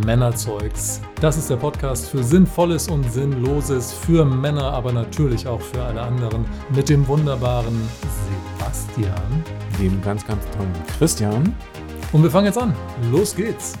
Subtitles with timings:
[0.00, 1.00] Männerzeugs.
[1.20, 6.02] Das ist der Podcast für Sinnvolles und Sinnloses, für Männer, aber natürlich auch für alle
[6.02, 6.44] anderen.
[6.74, 7.76] Mit dem wunderbaren
[8.58, 9.44] Sebastian.
[9.78, 11.54] Dem ganz, ganz tollen Christian.
[12.12, 12.74] Und wir fangen jetzt an.
[13.10, 13.74] Los geht's.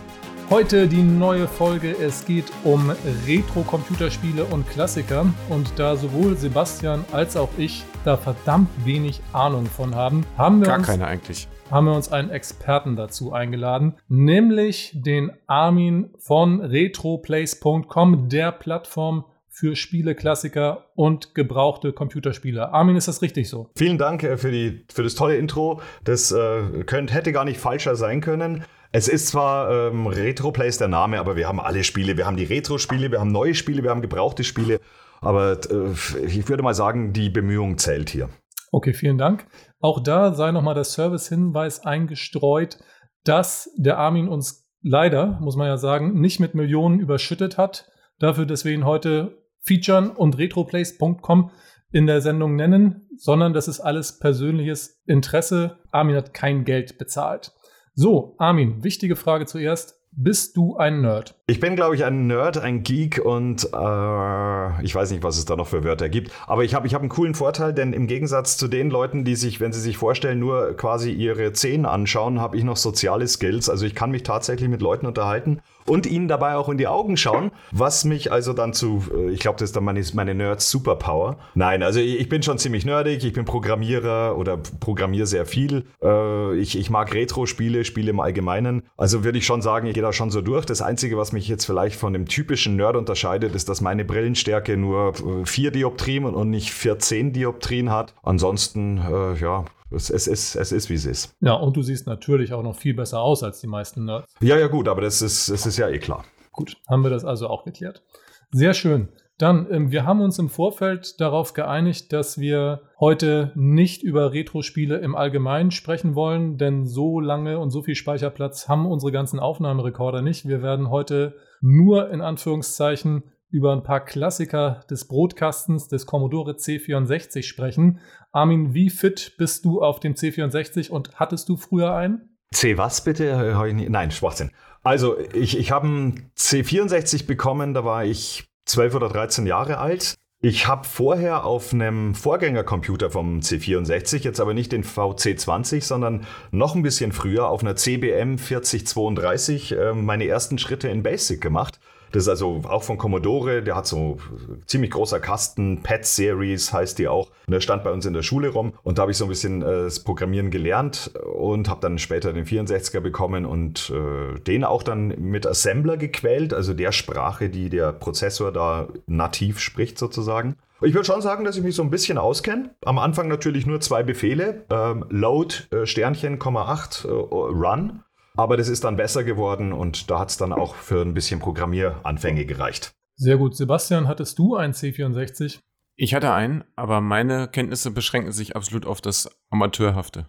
[0.50, 1.94] Heute die neue Folge.
[1.98, 2.90] Es geht um
[3.26, 5.26] Retro-Computerspiele und Klassiker.
[5.50, 10.68] Und da sowohl Sebastian als auch ich da verdammt wenig Ahnung von haben, haben wir
[10.68, 11.48] Gar uns, keine eigentlich.
[11.70, 19.74] Haben wir uns einen Experten dazu eingeladen, nämlich den Armin von retroplace.com, der Plattform für
[19.74, 22.72] Spiele, Klassiker und gebrauchte Computerspiele.
[22.72, 23.70] Armin, ist das richtig so?
[23.76, 25.80] Vielen Dank äh, für, die, für das tolle Intro.
[26.04, 28.64] Das äh, könnt, hätte gar nicht falscher sein können.
[28.92, 32.16] Es ist zwar ähm, Retroplays der Name, aber wir haben alle Spiele.
[32.16, 34.80] Wir haben die Retro-Spiele, wir haben neue Spiele, wir haben gebrauchte Spiele.
[35.20, 38.30] Aber äh, ich würde mal sagen, die Bemühung zählt hier.
[38.70, 39.46] Okay, vielen Dank.
[39.80, 42.78] Auch da sei nochmal der Service-Hinweis eingestreut,
[43.24, 47.90] dass der Armin uns leider, muss man ja sagen, nicht mit Millionen überschüttet hat.
[48.18, 51.50] Dafür, dass wir ihn heute featuren und retroplace.com
[51.90, 55.78] in der Sendung nennen, sondern das ist alles persönliches Interesse.
[55.90, 57.52] Armin hat kein Geld bezahlt.
[57.94, 59.97] So, Armin, wichtige Frage zuerst.
[60.20, 61.36] Bist du ein Nerd?
[61.46, 65.44] Ich bin, glaube ich, ein Nerd, ein Geek und äh, ich weiß nicht, was es
[65.44, 66.32] da noch für Wörter gibt.
[66.48, 69.36] Aber ich habe ich hab einen coolen Vorteil, denn im Gegensatz zu den Leuten, die
[69.36, 73.70] sich, wenn sie sich vorstellen, nur quasi ihre Zehen anschauen, habe ich noch soziale Skills.
[73.70, 77.16] Also ich kann mich tatsächlich mit Leuten unterhalten und ihnen dabei auch in die Augen
[77.16, 80.70] schauen, was mich also dann zu, äh, ich glaube, das ist dann meine, meine Nerds
[80.70, 81.38] Superpower.
[81.54, 85.84] Nein, also ich, bin schon ziemlich nerdig, ich bin Programmierer oder programmiere sehr viel.
[86.02, 88.82] Äh, ich, ich mag Retro-Spiele, Spiele im Allgemeinen.
[88.96, 90.66] Also würde ich schon sagen, ich gehe da schon so durch.
[90.66, 94.76] Das Einzige, was mich jetzt vielleicht von dem typischen Nerd unterscheidet, ist, dass meine Brillenstärke
[94.76, 98.14] nur äh, 4 Dioptrien und nicht 14 Dioptrien hat.
[98.22, 101.34] Ansonsten, äh, ja, es, es, ist, es ist, wie es ist.
[101.40, 104.32] Ja, und du siehst natürlich auch noch viel besser aus als die meisten Nerds.
[104.40, 106.24] Ja, ja, gut, aber das ist, das ist ja eh klar.
[106.52, 108.02] Gut, haben wir das also auch geklärt.
[108.50, 109.08] Sehr schön.
[109.38, 114.98] Dann, ähm, wir haben uns im Vorfeld darauf geeinigt, dass wir heute nicht über Retro-Spiele
[114.98, 120.22] im Allgemeinen sprechen wollen, denn so lange und so viel Speicherplatz haben unsere ganzen Aufnahmerekorder
[120.22, 120.48] nicht.
[120.48, 127.42] Wir werden heute nur in Anführungszeichen über ein paar Klassiker des Brotkastens des Commodore C64
[127.42, 128.00] sprechen.
[128.32, 132.36] Armin, wie fit bist du auf dem C64 und hattest du früher einen?
[132.52, 133.54] C was bitte?
[133.88, 134.50] Nein, Schwachsinn.
[134.82, 140.14] Also, ich, ich habe einen C64 bekommen, da war ich 12 oder 13 Jahre alt.
[140.40, 146.76] Ich habe vorher auf einem Vorgängercomputer vom C64, jetzt aber nicht den VC20, sondern noch
[146.76, 151.80] ein bisschen früher auf einer CBM 4032 äh, meine ersten Schritte in Basic gemacht.
[152.12, 154.18] Das ist also auch von Commodore, der hat so
[154.66, 157.30] ziemlich großer Kasten, Pet Series heißt die auch.
[157.46, 159.28] Und der stand bei uns in der Schule rum und da habe ich so ein
[159.28, 164.64] bisschen äh, das Programmieren gelernt und habe dann später den 64er bekommen und äh, den
[164.64, 170.56] auch dann mit Assembler gequält, also der Sprache, die der Prozessor da nativ spricht sozusagen.
[170.80, 172.70] Ich würde schon sagen, dass ich mich so ein bisschen auskenne.
[172.84, 174.64] Am Anfang natürlich nur zwei Befehle.
[174.70, 178.04] Ähm, Load äh, Sternchen, Komma 8, äh, Run.
[178.38, 181.40] Aber das ist dann besser geworden und da hat es dann auch für ein bisschen
[181.40, 182.92] Programmieranfänge gereicht.
[183.16, 183.56] Sehr gut.
[183.56, 185.58] Sebastian, hattest du einen C64?
[185.96, 190.26] Ich hatte einen, aber meine Kenntnisse beschränken sich absolut auf das Amateurhafte.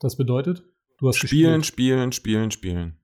[0.00, 0.64] Das bedeutet,
[0.96, 1.66] du hast Spielen, gespielt.
[1.66, 2.96] spielen, spielen, spielen.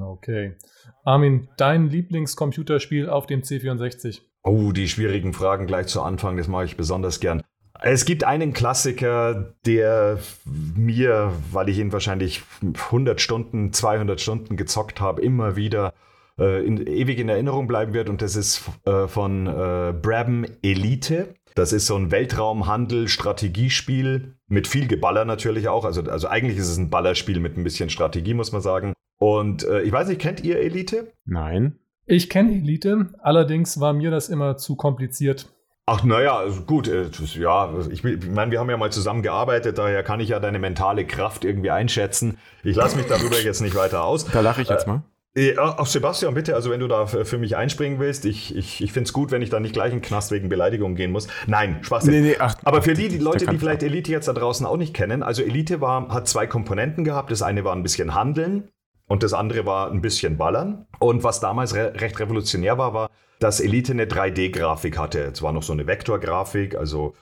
[0.00, 0.56] Okay.
[1.02, 4.20] Armin, dein Lieblingscomputerspiel auf dem C64?
[4.44, 7.42] Oh, die schwierigen Fragen gleich zu Anfang, das mache ich besonders gern.
[7.82, 15.00] Es gibt einen Klassiker, der mir, weil ich ihn wahrscheinlich 100 Stunden, 200 Stunden gezockt
[15.00, 15.94] habe, immer wieder
[16.38, 18.08] äh, in, ewig in Erinnerung bleiben wird.
[18.08, 21.34] Und das ist äh, von äh, Brabham Elite.
[21.54, 25.84] Das ist so ein Weltraumhandel-Strategiespiel mit viel Geballer natürlich auch.
[25.84, 28.92] Also, also eigentlich ist es ein Ballerspiel mit ein bisschen Strategie, muss man sagen.
[29.18, 31.10] Und äh, ich weiß nicht, kennt ihr Elite?
[31.24, 31.78] Nein.
[32.04, 35.55] Ich kenne Elite, allerdings war mir das immer zu kompliziert.
[35.88, 39.78] Ach, naja, also gut, äh, ja, ich, ich meine, wir haben ja mal zusammen gearbeitet,
[39.78, 42.38] daher kann ich ja deine mentale Kraft irgendwie einschätzen.
[42.64, 44.24] Ich lasse mich darüber jetzt nicht weiter aus.
[44.24, 45.02] Da lache ich jetzt mal.
[45.36, 48.92] Äh, Auch Sebastian, bitte, also wenn du da für mich einspringen willst, ich, ich, ich
[48.92, 51.28] finde es gut, wenn ich da nicht gleich in den Knast wegen Beleidigung gehen muss.
[51.46, 52.06] Nein, Spaß.
[52.06, 53.84] Nee, nee, ach, Aber für ach, die, die Leute, die vielleicht.
[53.84, 57.30] Elite jetzt da draußen auch nicht kennen, also Elite war, hat zwei Komponenten gehabt.
[57.30, 58.70] Das eine war ein bisschen Handeln
[59.06, 60.86] und das andere war ein bisschen Ballern.
[60.98, 65.20] Und was damals re recht revolutionär war, war, dass Elite eine 3D-Grafik hatte.
[65.20, 67.14] Es war noch so eine Vektorgrafik, also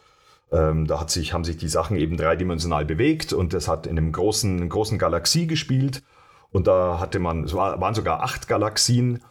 [0.53, 4.13] ähm, da sich, haben sich die Sachen eben dreidimensional bewegt und das hat in einem
[4.13, 6.03] großen, großen Galaxie gespielt.
[6.53, 9.23] Und da hatte man, es war, waren sogar acht Galaxien.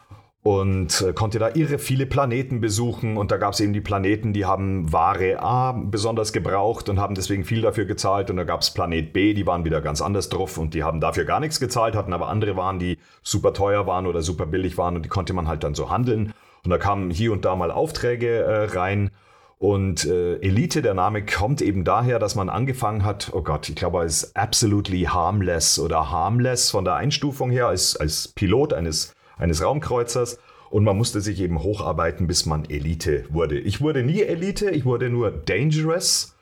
[0.44, 4.34] und äh, konnte da irre viele Planeten besuchen und da gab es eben die Planeten,
[4.34, 8.60] die haben Ware A besonders gebraucht und haben deswegen viel dafür gezahlt und da gab
[8.60, 11.62] es Planet B, die waren wieder ganz anders drauf und die haben dafür gar nichts
[11.62, 15.10] gezahlt, hatten aber andere Waren, die super teuer waren oder super billig waren und die
[15.10, 16.34] konnte man halt dann so handeln
[16.64, 19.12] und da kamen hier und da mal Aufträge äh, rein
[19.58, 23.76] und äh, Elite, der Name kommt eben daher, dass man angefangen hat, oh Gott, ich
[23.76, 29.64] glaube, als absolutely harmless oder harmless von der Einstufung her, als, als Pilot eines eines
[29.64, 30.40] Raumkreuzers
[30.70, 33.60] und man musste sich eben hocharbeiten, bis man Elite wurde.
[33.60, 36.33] Ich wurde nie Elite, ich wurde nur Dangerous.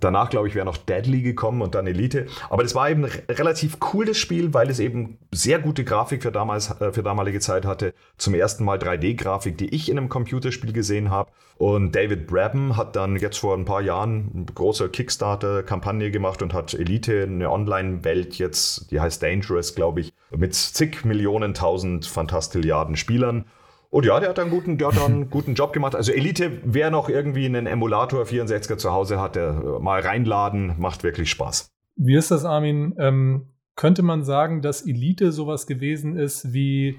[0.00, 2.26] Danach, glaube ich, wäre noch Deadly gekommen und dann Elite.
[2.50, 6.70] Aber das war eben relativ cooles Spiel, weil es eben sehr gute Grafik für, damals,
[6.80, 7.94] äh, für damalige Zeit hatte.
[8.16, 11.30] Zum ersten Mal 3D-Grafik, die ich in einem Computerspiel gesehen habe.
[11.58, 16.54] Und David Brabham hat dann jetzt vor ein paar Jahren eine große Kickstarter-Kampagne gemacht und
[16.54, 22.96] hat Elite, eine Online-Welt jetzt, die heißt Dangerous, glaube ich, mit zig Millionen, tausend Fantastilliarden
[22.96, 23.44] Spielern
[23.90, 25.94] und ja, der hat einen guten, der hat einen guten Job gemacht.
[25.94, 30.74] Also Elite, wer noch irgendwie einen Emulator 64er zu Hause hat, der äh, mal reinladen,
[30.78, 31.70] macht wirklich Spaß.
[31.96, 32.94] Wie ist das, Armin?
[32.98, 36.98] Ähm, könnte man sagen, dass Elite sowas gewesen ist wie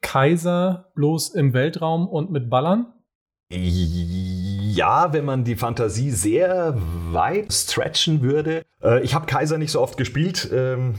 [0.00, 2.92] Kaiser bloß im Weltraum und mit Ballern?
[3.54, 6.74] Ja, wenn man die Fantasie sehr
[7.10, 8.62] weit stretchen würde.
[8.82, 10.48] Äh, ich habe Kaiser nicht so oft gespielt.
[10.52, 10.94] Ähm,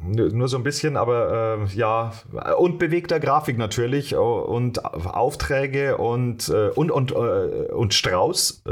[0.00, 2.12] nur so ein bisschen, aber äh, ja,
[2.56, 8.62] und bewegter Grafik natürlich und Aufträge und, äh, und, und, äh, und Strauß,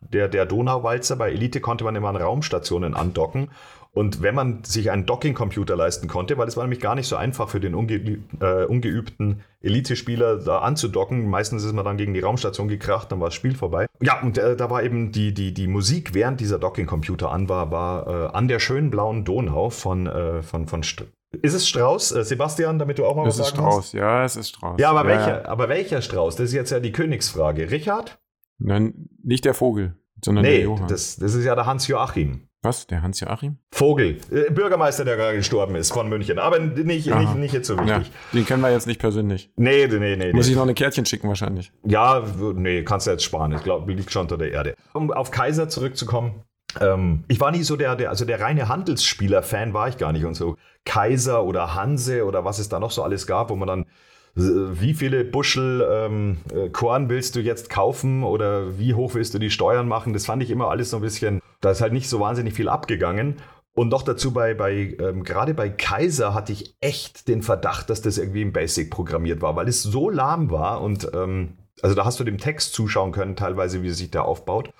[0.00, 1.14] der, der Donauwalzer.
[1.16, 3.48] Bei Elite konnte man immer an Raumstationen andocken
[3.94, 7.16] und wenn man sich einen Docking-Computer leisten konnte, weil es war nämlich gar nicht so
[7.16, 12.20] einfach für den unge äh, ungeübten Elite-Spieler da anzudocken, meistens ist man dann gegen die
[12.20, 13.86] Raumstation gekracht, dann war das Spiel vorbei.
[14.00, 17.70] Ja, und äh, da war eben die, die, die Musik, während dieser Docking-Computer an war,
[17.70, 21.04] war äh, an der schönen blauen Donau von, äh, von, von St
[21.40, 23.88] ist es Strauß, äh, Sebastian, damit du auch mal es was sagen kannst?
[23.88, 24.78] Strauß, ja, es ist Strauß.
[24.78, 25.16] Ja, aber, ja.
[25.16, 26.36] Welcher, aber welcher Strauß?
[26.36, 27.70] Das ist jetzt ja die Königsfrage.
[27.70, 28.20] Richard?
[28.58, 30.88] Nein, nicht der Vogel, sondern nee, der Johann.
[30.88, 32.48] Das, das ist ja der Hans-Joachim.
[32.62, 32.86] Was?
[32.86, 33.58] Der Hans-Joachim?
[33.72, 36.38] Vogel, äh, Bürgermeister, der gerade gestorben ist von München.
[36.38, 37.88] Aber nicht, nicht, nicht jetzt so wichtig.
[37.88, 39.50] Ja, den kennen wir jetzt nicht persönlich.
[39.56, 40.32] Nee, nee, nee.
[40.32, 40.52] Muss nee.
[40.52, 41.72] ich noch eine Kärtchen schicken wahrscheinlich.
[41.84, 42.22] Ja,
[42.54, 43.52] nee, kannst du jetzt sparen.
[43.52, 44.76] Ich glaube, liegt schon unter der Erde.
[44.92, 46.44] Um auf Kaiser zurückzukommen.
[46.80, 50.24] Ähm, ich war nie so der, der, also der reine Handelsspieler-Fan war ich gar nicht
[50.24, 53.68] und so Kaiser oder Hanse oder was es da noch so alles gab, wo man
[53.68, 53.86] dann
[54.34, 59.38] wie viele Buschel ähm, äh, Korn willst du jetzt kaufen oder wie hoch willst du
[59.38, 60.12] die Steuern machen?
[60.14, 62.68] Das fand ich immer alles so ein bisschen, da ist halt nicht so wahnsinnig viel
[62.68, 63.36] abgegangen.
[63.74, 68.02] Und noch dazu bei, bei ähm, gerade bei Kaiser hatte ich echt den Verdacht, dass
[68.02, 72.04] das irgendwie im Basic programmiert war, weil es so lahm war und ähm, also da
[72.04, 74.72] hast du dem Text zuschauen können, teilweise, wie sich da aufbaut.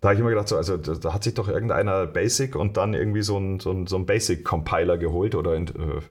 [0.00, 2.92] Da habe ich immer gedacht, so, also da, hat sich doch irgendeiner Basic und dann
[2.92, 5.64] irgendwie so ein, so ein, so ein Basic-Compiler geholt oder äh,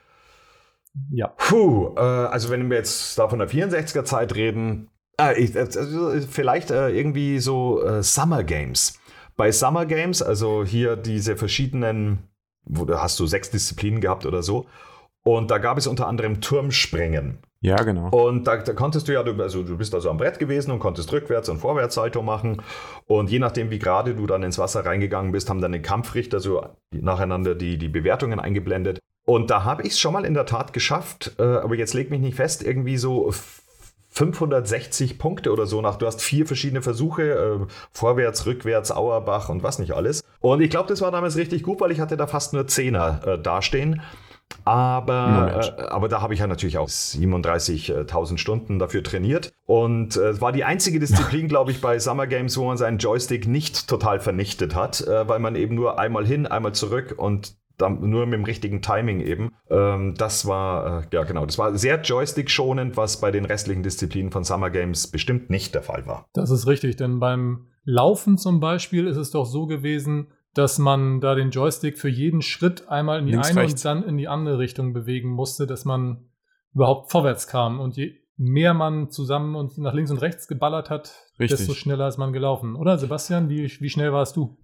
[1.09, 1.29] Ja.
[1.29, 6.11] Puh, äh, also wenn wir jetzt da von der 64er Zeit reden, äh, ich, also
[6.29, 8.99] vielleicht äh, irgendwie so äh, Summer Games.
[9.35, 12.29] Bei Summer Games, also hier diese verschiedenen
[12.65, 14.65] wo hast du sechs Disziplinen gehabt oder so.
[15.23, 17.39] Und da gab es unter anderem Turmspringen.
[17.61, 18.09] Ja, genau.
[18.09, 21.13] Und da, da, konntest du ja, also du bist also am Brett gewesen und konntest
[21.13, 22.61] rückwärts und Vorwärtssalto machen.
[23.05, 26.65] Und je nachdem, wie gerade du dann ins Wasser reingegangen bist, haben deine Kampfrichter so
[26.91, 28.99] nacheinander die, die Bewertungen eingeblendet.
[29.25, 32.11] Und da habe ich es schon mal in der Tat geschafft, äh, aber jetzt leg
[32.11, 33.31] mich nicht fest, irgendwie so
[34.13, 35.95] 560 Punkte oder so nach.
[35.97, 40.23] Du hast vier verschiedene Versuche, äh, vorwärts, rückwärts, Auerbach und was nicht alles.
[40.39, 43.21] Und ich glaube, das war damals richtig gut, weil ich hatte da fast nur Zehner
[43.25, 44.01] äh, dastehen.
[44.65, 49.51] Aber, äh, aber da habe ich ja natürlich auch 37.000 Stunden dafür trainiert.
[49.65, 52.99] Und äh, es war die einzige Disziplin, glaube ich, bei Summer Games, wo man seinen
[52.99, 57.55] Joystick nicht total vernichtet hat, äh, weil man eben nur einmal hin, einmal zurück und
[57.79, 59.51] nur mit dem richtigen Timing eben.
[59.69, 64.31] Ähm, das war, äh, ja genau, das war sehr Joystick-schonend, was bei den restlichen Disziplinen
[64.31, 66.25] von Summer Games bestimmt nicht der Fall war.
[66.33, 71.19] Das ist richtig, denn beim Laufen zum Beispiel ist es doch so gewesen, dass man
[71.19, 73.85] da den Joystick für jeden Schritt einmal in die Links, eine rechts.
[73.85, 76.29] und dann in die andere Richtung bewegen musste, dass man
[76.73, 77.79] überhaupt vorwärts kam.
[77.79, 81.59] Und je mehr man zusammen und nach links und rechts geballert hat, Richtig.
[81.59, 82.75] desto schneller ist man gelaufen.
[82.75, 84.57] Oder Sebastian, wie, wie schnell warst du?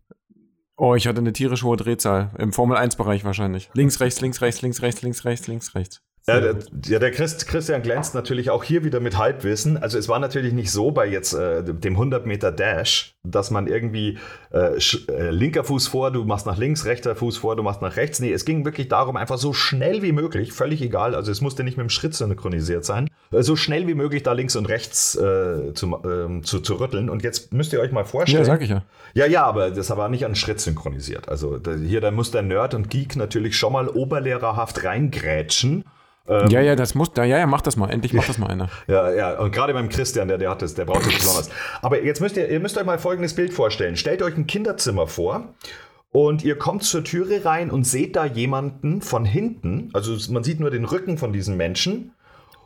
[0.81, 2.31] Oh, ich hatte eine tierisch hohe Drehzahl.
[2.37, 3.69] Im Formel-1-Bereich wahrscheinlich.
[3.73, 6.01] Links, rechts, links, rechts, links, rechts, links, rechts, links, rechts.
[6.29, 6.55] Ja, der,
[6.85, 9.77] ja, der Christ, Christian glänzt natürlich auch hier wieder mit Halbwissen.
[9.77, 13.67] Also es war natürlich nicht so bei jetzt äh, dem 100 Meter Dash, dass man
[13.67, 14.17] irgendwie
[14.51, 17.95] äh, äh, linker Fuß vor, du machst nach links, rechter Fuß vor, du machst nach
[17.95, 18.19] rechts.
[18.19, 21.63] Nee, es ging wirklich darum, einfach so schnell wie möglich, völlig egal, also es musste
[21.63, 25.15] nicht mit dem Schritt synchronisiert sein, äh, so schnell wie möglich da links und rechts
[25.15, 27.09] äh, zu, ähm, zu, zu rütteln.
[27.09, 28.43] Und jetzt müsst ihr euch mal vorstellen.
[28.43, 28.83] Ja, sag ich ja.
[29.13, 31.29] Ja, ja, aber das war nicht an Schritt synchronisiert.
[31.29, 35.83] Also da, hier, da muss der Nerd und Geek natürlich schon mal oberlehrerhaft reingrätschen.
[36.29, 38.69] Ähm, ja, ja, das muss, ja, ja, mach das mal, endlich mach das mal einer.
[38.87, 41.49] ja, ja, und gerade beim Christian, der, der hat das, der braucht das besonders.
[41.81, 43.95] Aber jetzt müsst ihr, ihr müsst euch mal folgendes Bild vorstellen.
[43.95, 45.55] Stellt euch ein Kinderzimmer vor
[46.11, 50.59] und ihr kommt zur Türe rein und seht da jemanden von hinten, also man sieht
[50.59, 52.13] nur den Rücken von diesem Menschen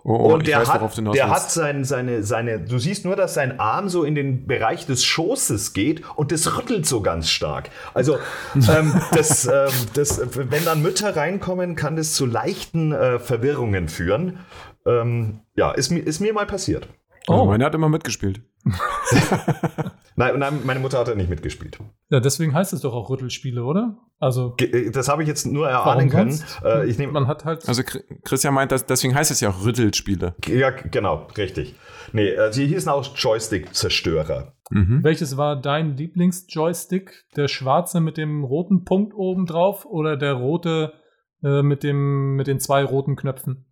[0.05, 3.35] Oh, oh, und der, weiß, hat, der hat sein, seine, seine, du siehst nur, dass
[3.35, 7.69] sein Arm so in den Bereich des Schoßes geht und das rüttelt so ganz stark.
[7.93, 8.17] Also,
[8.55, 14.39] ähm, das, ähm, das, wenn dann Mütter reinkommen, kann das zu leichten äh, Verwirrungen führen.
[14.85, 16.89] Ähm, ja, ist, ist mir mal passiert.
[17.27, 17.45] Also oh.
[17.45, 18.41] meine hat immer mitgespielt.
[20.15, 21.79] nein, nein, meine Mutter hat nicht mitgespielt.
[22.09, 23.97] Ja, deswegen heißt es doch auch Rüttelspiele, oder?
[24.19, 26.39] Also äh, das habe ich jetzt nur erahnen können.
[26.63, 27.67] Äh, ich nehm, Man hat halt.
[27.67, 27.83] Also
[28.23, 30.35] Christian meint, dass, deswegen heißt es ja auch Rüttelspiele.
[30.47, 31.75] Ja, genau, richtig.
[32.11, 34.53] Nee, äh, sie hießen auch Joystick-Zerstörer.
[34.69, 35.03] Mhm.
[35.03, 37.25] Welches war dein Lieblings-Joystick?
[37.35, 40.93] Der schwarze mit dem roten Punkt oben drauf oder der rote
[41.43, 43.65] äh, mit, dem, mit den zwei roten Knöpfen?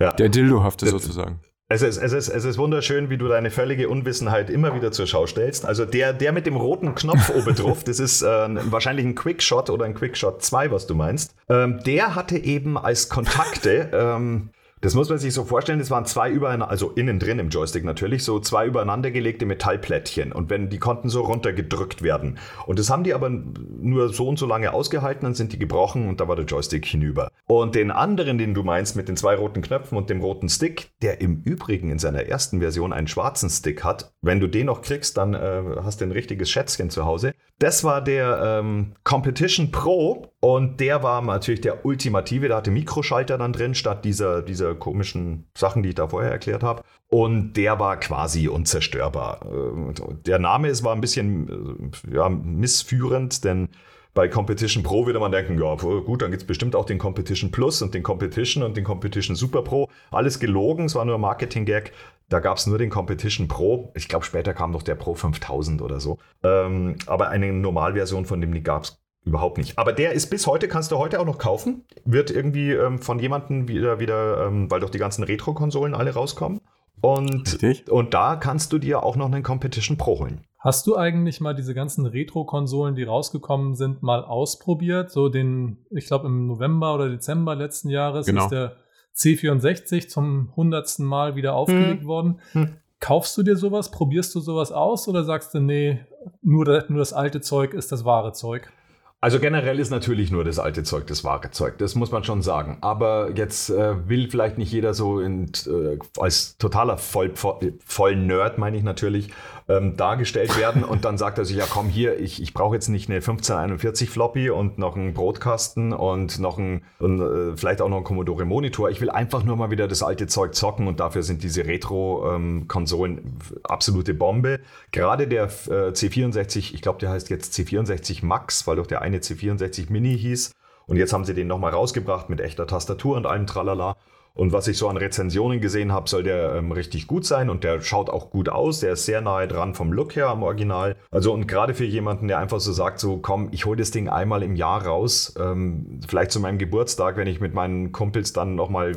[0.00, 0.12] Ja.
[0.12, 1.40] Der Dildohafte sozusagen.
[1.70, 5.06] Es ist, es, ist, es ist wunderschön, wie du deine völlige Unwissenheit immer wieder zur
[5.06, 5.66] Schau stellst.
[5.66, 8.26] Also der, der mit dem roten Knopf oben drauf, das ist äh,
[8.72, 11.34] wahrscheinlich ein Quickshot oder ein Quickshot 2, was du meinst.
[11.50, 14.48] Ähm, der hatte eben als Kontakte ähm,
[14.80, 17.84] das muss man sich so vorstellen, es waren zwei übereinander, also innen drin im Joystick
[17.84, 22.38] natürlich, so zwei übereinandergelegte Metallplättchen und wenn die konnten so runtergedrückt werden.
[22.66, 26.08] Und das haben die aber nur so und so lange ausgehalten, dann sind die gebrochen
[26.08, 27.30] und da war der Joystick hinüber.
[27.46, 30.90] Und den anderen, den du meinst, mit den zwei roten Knöpfen und dem roten Stick,
[31.02, 34.82] der im Übrigen in seiner ersten Version einen schwarzen Stick hat, wenn du den noch
[34.82, 37.34] kriegst, dann äh, hast du ein richtiges Schätzchen zu Hause.
[37.58, 43.38] Das war der ähm, Competition Pro und der war natürlich der ultimative, der hatte Mikroschalter
[43.38, 46.82] dann drin, statt dieser, dieser komischen Sachen, die ich da vorher erklärt habe.
[47.08, 49.40] Und der war quasi unzerstörbar.
[49.44, 53.68] Äh, der Name ist, war ein bisschen äh, ja, missführend, denn
[54.14, 57.50] bei Competition Pro würde man denken, ja gut, dann gibt es bestimmt auch den Competition
[57.50, 59.88] Plus und den Competition und den Competition Super Pro.
[60.10, 61.92] Alles gelogen, es war nur Marketing-Gag.
[62.28, 63.92] Da gab es nur den Competition Pro.
[63.94, 66.18] Ich glaube, später kam noch der Pro 5000 oder so.
[66.42, 69.78] Ähm, aber eine Normalversion von dem gab es Überhaupt nicht.
[69.78, 71.84] Aber der ist bis heute, kannst du heute auch noch kaufen.
[72.04, 76.60] Wird irgendwie ähm, von jemandem wieder, wieder ähm, weil doch die ganzen Retro-Konsolen alle rauskommen.
[77.00, 77.58] Und,
[77.90, 80.40] und da kannst du dir auch noch einen Competition Pro holen.
[80.58, 85.10] Hast du eigentlich mal diese ganzen Retro-Konsolen, die rausgekommen sind, mal ausprobiert?
[85.10, 88.44] So den, ich glaube im November oder Dezember letzten Jahres genau.
[88.44, 88.76] ist der
[89.14, 92.08] C64 zum hundertsten Mal wieder aufgelegt hm.
[92.08, 92.40] worden.
[92.52, 92.76] Hm.
[92.98, 93.92] Kaufst du dir sowas?
[93.92, 96.00] Probierst du sowas aus oder sagst du, nee,
[96.42, 98.72] nur, nur das alte Zeug ist das wahre Zeug?
[99.20, 102.40] Also generell ist natürlich nur das alte Zeug das wahre Zeug, das muss man schon
[102.40, 102.78] sagen.
[102.82, 108.58] Aber jetzt äh, will vielleicht nicht jeder so in, äh, als totaler Voll, voll Nerd,
[108.58, 109.30] meine ich natürlich,
[109.68, 112.88] ähm, dargestellt werden und dann sagt er sich, ja komm hier, ich, ich brauche jetzt
[112.88, 117.88] nicht eine 1541 Floppy und noch einen Brotkasten und noch ein, und, äh, vielleicht auch
[117.88, 118.88] noch einen Commodore Monitor.
[118.88, 123.18] Ich will einfach nur mal wieder das alte Zeug zocken und dafür sind diese Retro-Konsolen
[123.18, 124.60] ähm, absolute Bombe.
[124.90, 129.18] Gerade der äh, C64, ich glaube der heißt jetzt C64 Max, weil doch der eine
[129.18, 130.52] C64 Mini hieß.
[130.86, 133.96] Und jetzt haben sie den nochmal rausgebracht mit echter Tastatur und allem Tralala.
[134.38, 137.64] Und was ich so an Rezensionen gesehen habe, soll der ähm, richtig gut sein und
[137.64, 138.78] der schaut auch gut aus.
[138.78, 140.94] Der ist sehr nahe dran vom Look her am Original.
[141.10, 144.08] Also und gerade für jemanden, der einfach so sagt, so komm, ich hole das Ding
[144.08, 148.54] einmal im Jahr raus, ähm, vielleicht zu meinem Geburtstag, wenn ich mit meinen Kumpels dann
[148.54, 148.92] nochmal,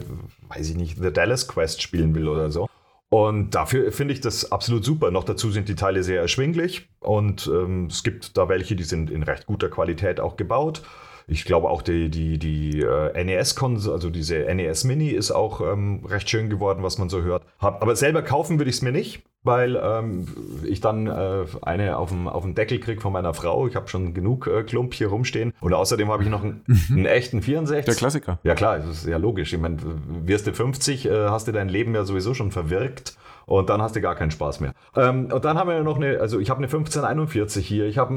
[0.49, 2.67] weiß ich nicht, The Dallas Quest spielen will oder so.
[3.09, 5.09] Und dafür finde ich das absolut super.
[5.09, 9.09] Noch dazu sind die Teile sehr erschwinglich und ähm, es gibt da welche, die sind
[9.09, 10.83] in recht guter Qualität auch gebaut.
[11.27, 16.05] Ich glaube auch die, die, die äh, NES-Konsole, also diese NES Mini ist auch ähm,
[16.05, 17.43] recht schön geworden, was man so hört.
[17.59, 20.27] Hab, aber selber kaufen würde ich es mir nicht, weil ähm,
[20.67, 23.67] ich dann äh, eine auf dem, auf dem Deckel kriege von meiner Frau.
[23.67, 25.53] Ich habe schon genug äh, Klump hier rumstehen.
[25.61, 26.79] Und außerdem habe ich noch einen, mhm.
[26.91, 27.85] einen, echten 64.
[27.85, 28.39] Der Klassiker.
[28.43, 29.53] Ja klar, das ist ja logisch.
[29.53, 29.77] Ich meine,
[30.25, 33.95] wirst du 50, äh, hast du dein Leben ja sowieso schon verwirkt und dann hast
[33.95, 34.73] du gar keinen Spaß mehr.
[34.95, 38.13] Ähm, und dann haben wir noch eine, also ich habe eine 1541 hier, ich habe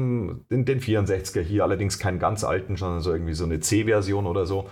[0.49, 4.45] den, den 64er hier, allerdings keinen ganz alten, sondern so irgendwie so eine C-Version oder
[4.45, 4.69] so.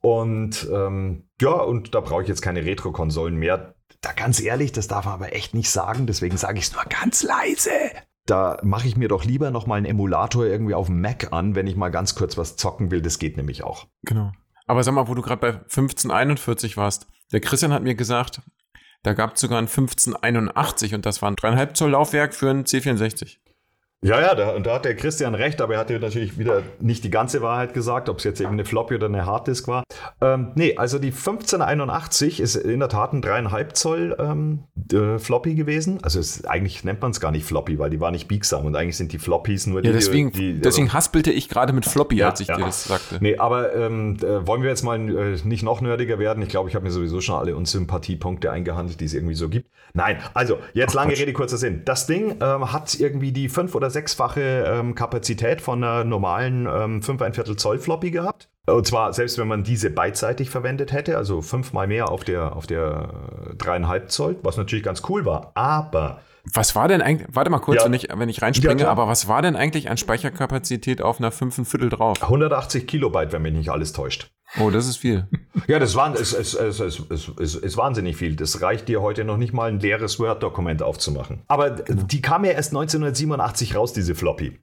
[0.00, 3.74] Und ähm, ja, und da brauche ich jetzt keine Retro-Konsolen mehr.
[4.00, 6.84] Da ganz ehrlich, das darf man aber echt nicht sagen, deswegen sage ich es nur
[6.84, 7.70] ganz leise.
[8.26, 11.66] Da mache ich mir doch lieber nochmal einen Emulator irgendwie auf dem Mac an, wenn
[11.66, 13.00] ich mal ganz kurz was zocken will.
[13.00, 13.86] Das geht nämlich auch.
[14.02, 14.32] Genau.
[14.66, 17.06] Aber sag mal, wo du gerade bei 1541 warst.
[17.32, 18.42] Der Christian hat mir gesagt,
[19.02, 22.64] da gab es sogar ein 1581 und das war ein 3,5 Zoll Laufwerk für ein
[22.64, 23.36] C64.
[24.04, 26.62] Ja, ja, da, und da hat der Christian recht, aber er hat ja natürlich wieder
[26.80, 29.84] nicht die ganze Wahrheit gesagt, ob es jetzt eben eine Floppy oder eine Harddisk war.
[30.20, 35.54] Ähm, nee, also die 1581 ist in der Tat ein 3,5 Zoll ähm, äh, Floppy
[35.54, 35.98] gewesen.
[36.02, 38.76] Also es, eigentlich nennt man es gar nicht Floppy, weil die war nicht biegsam und
[38.76, 39.96] eigentlich sind die Floppies nur ja, die.
[39.96, 42.56] Deswegen, die, deswegen haspelte ich gerade mit Floppy, Ja, als ich ja.
[42.56, 43.16] dir das sagte.
[43.20, 46.42] Nee, aber ähm, äh, wollen wir jetzt mal äh, nicht noch nerdiger werden?
[46.42, 49.70] Ich glaube, ich habe mir sowieso schon alle Unsympathiepunkte eingehandelt, die es irgendwie so gibt.
[49.94, 51.20] Nein, also jetzt lange Quatsch.
[51.22, 51.80] Rede, kurzer Sinn.
[51.86, 57.02] Das Ding ähm, hat irgendwie die fünf- oder sechsfache ähm, Kapazität von einer normalen ähm,
[57.02, 58.48] 5 ein Viertel Zoll Floppy gehabt.
[58.66, 62.66] Und zwar, selbst wenn man diese beidseitig verwendet hätte, also fünfmal mehr auf der, auf
[62.66, 63.10] der
[63.52, 65.52] äh, dreieinhalb Zoll, was natürlich ganz cool war.
[65.54, 66.20] Aber
[66.52, 67.84] Was war denn eigentlich, warte mal kurz, Ja.
[67.86, 71.30] wenn, ich, wenn ich reinspringe, Ja, aber was war denn eigentlich an Speicherkapazität auf einer
[71.30, 72.20] 5 Viertel drauf?
[72.22, 74.30] 180 Kilobyte, wenn mich nicht alles täuscht.
[74.60, 75.26] Oh, das ist viel.
[75.68, 78.36] Ja, das war, es, es, es, es, es, es ist wahnsinnig viel.
[78.36, 81.42] Das reicht dir heute noch nicht mal ein leeres Word-Dokument aufzumachen.
[81.48, 84.60] Aber die kam ja erst 1987 raus, diese Floppy.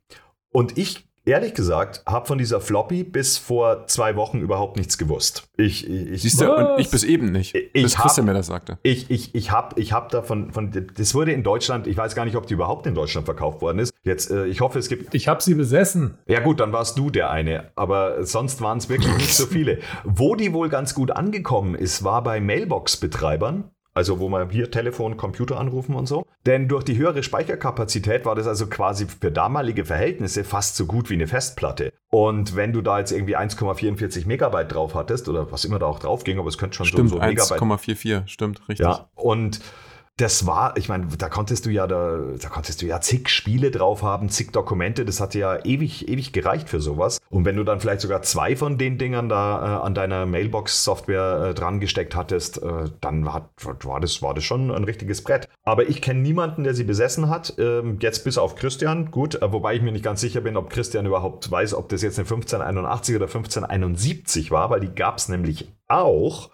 [0.53, 5.43] Und ich, ehrlich gesagt, habe von dieser Floppy bis vor zwei Wochen überhaupt nichts gewusst.
[5.57, 7.55] Ich, ich, Siehst du, und ich bis eben nicht.
[7.55, 8.77] Ich bis hab- Christian mir das sagte.
[8.83, 12.25] Ich, ich, ich habe ich hab davon, von, das wurde in Deutschland, ich weiß gar
[12.25, 13.93] nicht, ob die überhaupt in Deutschland verkauft worden ist.
[14.03, 16.17] Jetzt, äh, ich hoffe, es gibt Ich habe sie besessen.
[16.27, 19.79] Ja gut, dann warst du der eine, aber sonst waren es wirklich nicht so viele.
[20.03, 23.65] Wo die wohl ganz gut angekommen ist, war bei Mailbox-Betreibern.
[23.93, 26.25] Also wo man hier Telefon, Computer anrufen und so.
[26.45, 31.09] Denn durch die höhere Speicherkapazität war das also quasi für damalige Verhältnisse fast so gut
[31.09, 31.93] wie eine Festplatte.
[32.09, 35.99] Und wenn du da jetzt irgendwie 1,44 Megabyte drauf hattest oder was immer da auch
[35.99, 38.85] drauf ging, aber es könnte schon Stimmt, so, so Megabyte 1,44, stimmt, richtig.
[38.85, 39.59] ja, und
[40.17, 43.71] das war, ich meine, da konntest du ja da, da konntest du ja zig Spiele
[43.71, 47.19] drauf haben, zig Dokumente, das hat ja ewig, ewig gereicht für sowas.
[47.31, 51.49] Und wenn du dann vielleicht sogar zwei von den Dingern da äh, an deiner Mailbox-Software
[51.49, 55.49] äh, dran gesteckt hattest, äh, dann hat, war, das, war das schon ein richtiges Brett.
[55.63, 59.51] Aber ich kenne niemanden, der sie besessen hat, ähm, jetzt bis auf Christian, gut, äh,
[59.51, 62.25] wobei ich mir nicht ganz sicher bin, ob Christian überhaupt weiß, ob das jetzt eine
[62.25, 66.51] 1581 oder 1571 war, weil die gab es nämlich auch.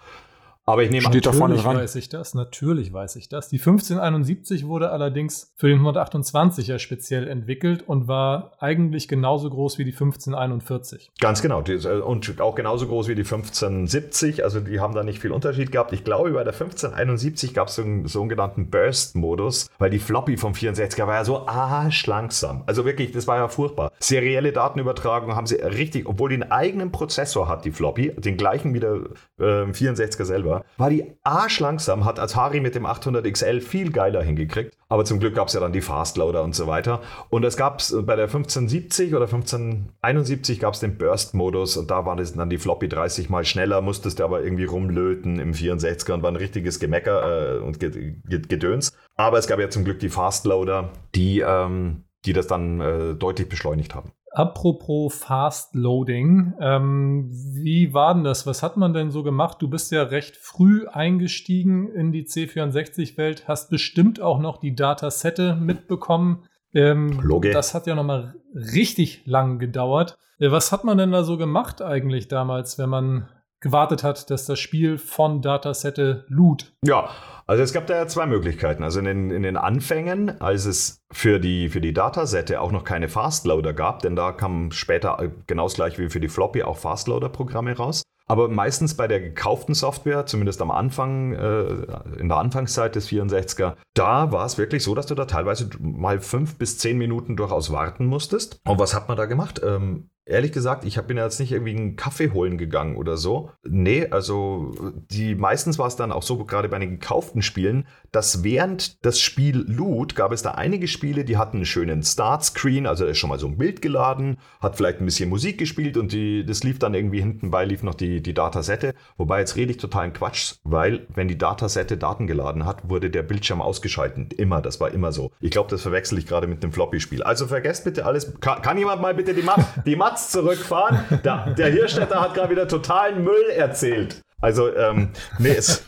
[0.69, 1.83] Aber ich nehme an, Steht da vorne Natürlich dran.
[1.83, 3.49] weiß ich das, natürlich weiß ich das.
[3.49, 9.83] Die 1571 wurde allerdings für den 128er speziell entwickelt und war eigentlich genauso groß wie
[9.83, 11.11] die 1541.
[11.19, 11.63] Ganz genau.
[11.63, 14.43] Äh, und auch genauso groß wie die 1570.
[14.43, 15.91] Also die haben da nicht viel Unterschied gehabt.
[15.91, 20.53] Ich glaube, bei der 1571 gab es so einen sogenannten Burst-Modus, weil die Floppy vom
[20.53, 22.63] 64er war ja so arschlangsam.
[22.67, 23.91] Also wirklich, das war ja furchtbar.
[23.99, 28.73] Serielle Datenübertragung haben sie richtig, obwohl die einen eigenen Prozessor hat, die Floppy, den gleichen
[28.73, 28.99] wie der
[29.39, 34.75] äh, 64er selber, war die arschlangsam, hat Atari mit dem 800 XL viel geiler hingekriegt.
[34.91, 37.01] Aber zum Glück gab es ja dann die Fastloader und so weiter.
[37.29, 42.05] Und es gab es bei der 1570 oder 1571 gab es den Burst-Modus und da
[42.05, 46.13] war das dann die Floppy 30 mal schneller, musstest du aber irgendwie rumlöten im 64er
[46.13, 48.91] und war ein richtiges Gemecker äh, und Ge- Ge- Gedöns.
[49.15, 53.47] Aber es gab ja zum Glück die Fastloader, die, ähm, die das dann äh, deutlich
[53.49, 54.11] beschleunigt haben.
[54.31, 58.45] Apropos Fast Loading, ähm, wie war denn das?
[58.45, 59.57] Was hat man denn so gemacht?
[59.59, 65.55] Du bist ja recht früh eingestiegen in die C64-Welt, hast bestimmt auch noch die Datasette
[65.55, 66.43] mitbekommen.
[66.73, 67.19] Ähm.
[67.51, 70.17] Das hat ja nochmal richtig lang gedauert.
[70.39, 73.27] Äh, Was hat man denn da so gemacht eigentlich damals, wenn man
[73.59, 76.71] gewartet hat, dass das Spiel von Datasette lud?
[76.83, 77.09] Ja,
[77.49, 78.83] also es gab da ja zwei Möglichkeiten.
[78.83, 82.83] Also in den, in den Anfängen, als es für die, für die Datasette auch noch
[82.83, 86.61] keine Fastloader gab, denn da kamen später äh, genau das gleich wie für die Floppy
[86.61, 88.03] auch Fastloader-Programme raus.
[88.27, 93.73] Aber meistens bei der gekauften Software, zumindest am Anfang, äh, in der Anfangszeit des 64er,
[93.95, 97.71] da war es wirklich so, dass du da teilweise mal fünf bis zehn Minuten durchaus
[97.71, 98.61] warten musstest.
[98.67, 99.59] Und was hat man da gemacht?
[99.65, 103.51] Ähm, ehrlich gesagt, ich bin jetzt nicht irgendwie einen Kaffee holen gegangen oder so.
[103.67, 104.71] Nee, also
[105.09, 109.19] die meistens war es dann auch so, gerade bei den gekauften Spielen, dass während das
[109.19, 113.17] Spiel lud, gab es da einige Spiele, die hatten einen schönen Startscreen, also da ist
[113.17, 116.63] schon mal so ein Bild geladen, hat vielleicht ein bisschen Musik gespielt und die, das
[116.63, 118.93] lief dann irgendwie hinten bei, lief noch die, die Datasette.
[119.17, 123.23] Wobei jetzt rede ich totalen Quatsch, weil wenn die Datasette Daten geladen hat, wurde der
[123.23, 124.33] Bildschirm ausgeschaltet.
[124.33, 125.31] Immer, das war immer so.
[125.39, 127.23] Ich glaube, das verwechsel ich gerade mit dem Floppy-Spiel.
[127.23, 128.39] Also vergesst bitte alles.
[128.39, 130.99] Kann, kann jemand mal bitte die, Mat, die Mats zurückfahren?
[131.23, 134.21] Der, der Hirschstädter hat gerade wieder totalen Müll erzählt.
[134.41, 135.85] Also, ähm, nee, es,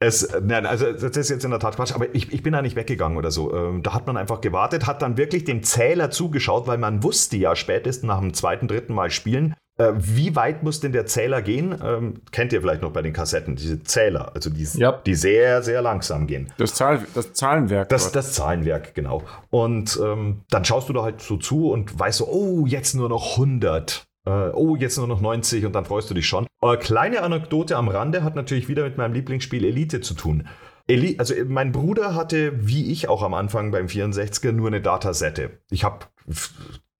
[0.00, 2.62] es, nein, also das ist jetzt in der Tat Quatsch, aber ich, ich bin da
[2.62, 3.54] nicht weggegangen oder so.
[3.54, 7.36] Ähm, da hat man einfach gewartet, hat dann wirklich dem Zähler zugeschaut, weil man wusste
[7.36, 9.54] ja spätestens nach dem zweiten, dritten Mal spielen,
[9.96, 11.74] wie weit muss denn der Zähler gehen?
[11.84, 14.92] Ähm, kennt ihr vielleicht noch bei den Kassetten, diese Zähler, also die, Ja.
[14.92, 16.52] die sehr, sehr langsam gehen.
[16.58, 17.88] Das, Zahl, das Zahlenwerk.
[17.88, 19.22] Das, das Zahlenwerk, genau.
[19.50, 23.08] Und ähm, dann schaust du da halt so zu und weißt so, oh, jetzt nur
[23.08, 24.04] noch 100.
[24.26, 26.46] Äh, oh, jetzt nur noch 90 und dann freust du dich schon.
[26.60, 30.48] Äh, kleine Anekdote am Rande hat natürlich wieder mit meinem Lieblingsspiel Elite zu tun.
[30.88, 35.50] Eli also mein Bruder hatte, wie ich auch am Anfang beim 64er, nur eine Datasette.
[35.70, 36.06] Ich habe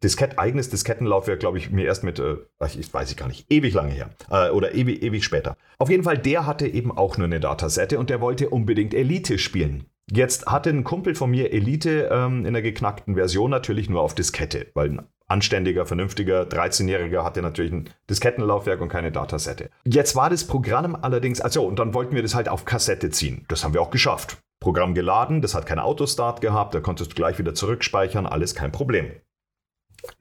[0.03, 2.37] Diskett, eigenes Diskettenlaufwerk, glaube ich, mir erst mit, äh,
[2.79, 4.11] ich weiß ich gar nicht, ewig lange her.
[4.31, 5.57] Äh, oder ewig, ewig später.
[5.79, 9.39] Auf jeden Fall, der hatte eben auch nur eine Datasette und der wollte unbedingt Elite
[9.39, 9.87] spielen.
[10.11, 14.15] Jetzt hatte ein Kumpel von mir Elite ähm, in der geknackten Version natürlich nur auf
[14.15, 19.69] Diskette, weil ein anständiger, vernünftiger 13-Jähriger hatte natürlich ein Diskettenlaufwerk und keine Datasette.
[19.85, 23.45] Jetzt war das Programm allerdings, also und dann wollten wir das halt auf Kassette ziehen.
[23.49, 24.39] Das haben wir auch geschafft.
[24.61, 28.73] Programm geladen, das hat keinen Autostart gehabt, da konntest du gleich wieder zurückspeichern, alles kein
[28.73, 29.11] Problem.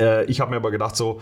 [0.01, 1.21] Äh, ich habe mir aber gedacht, so,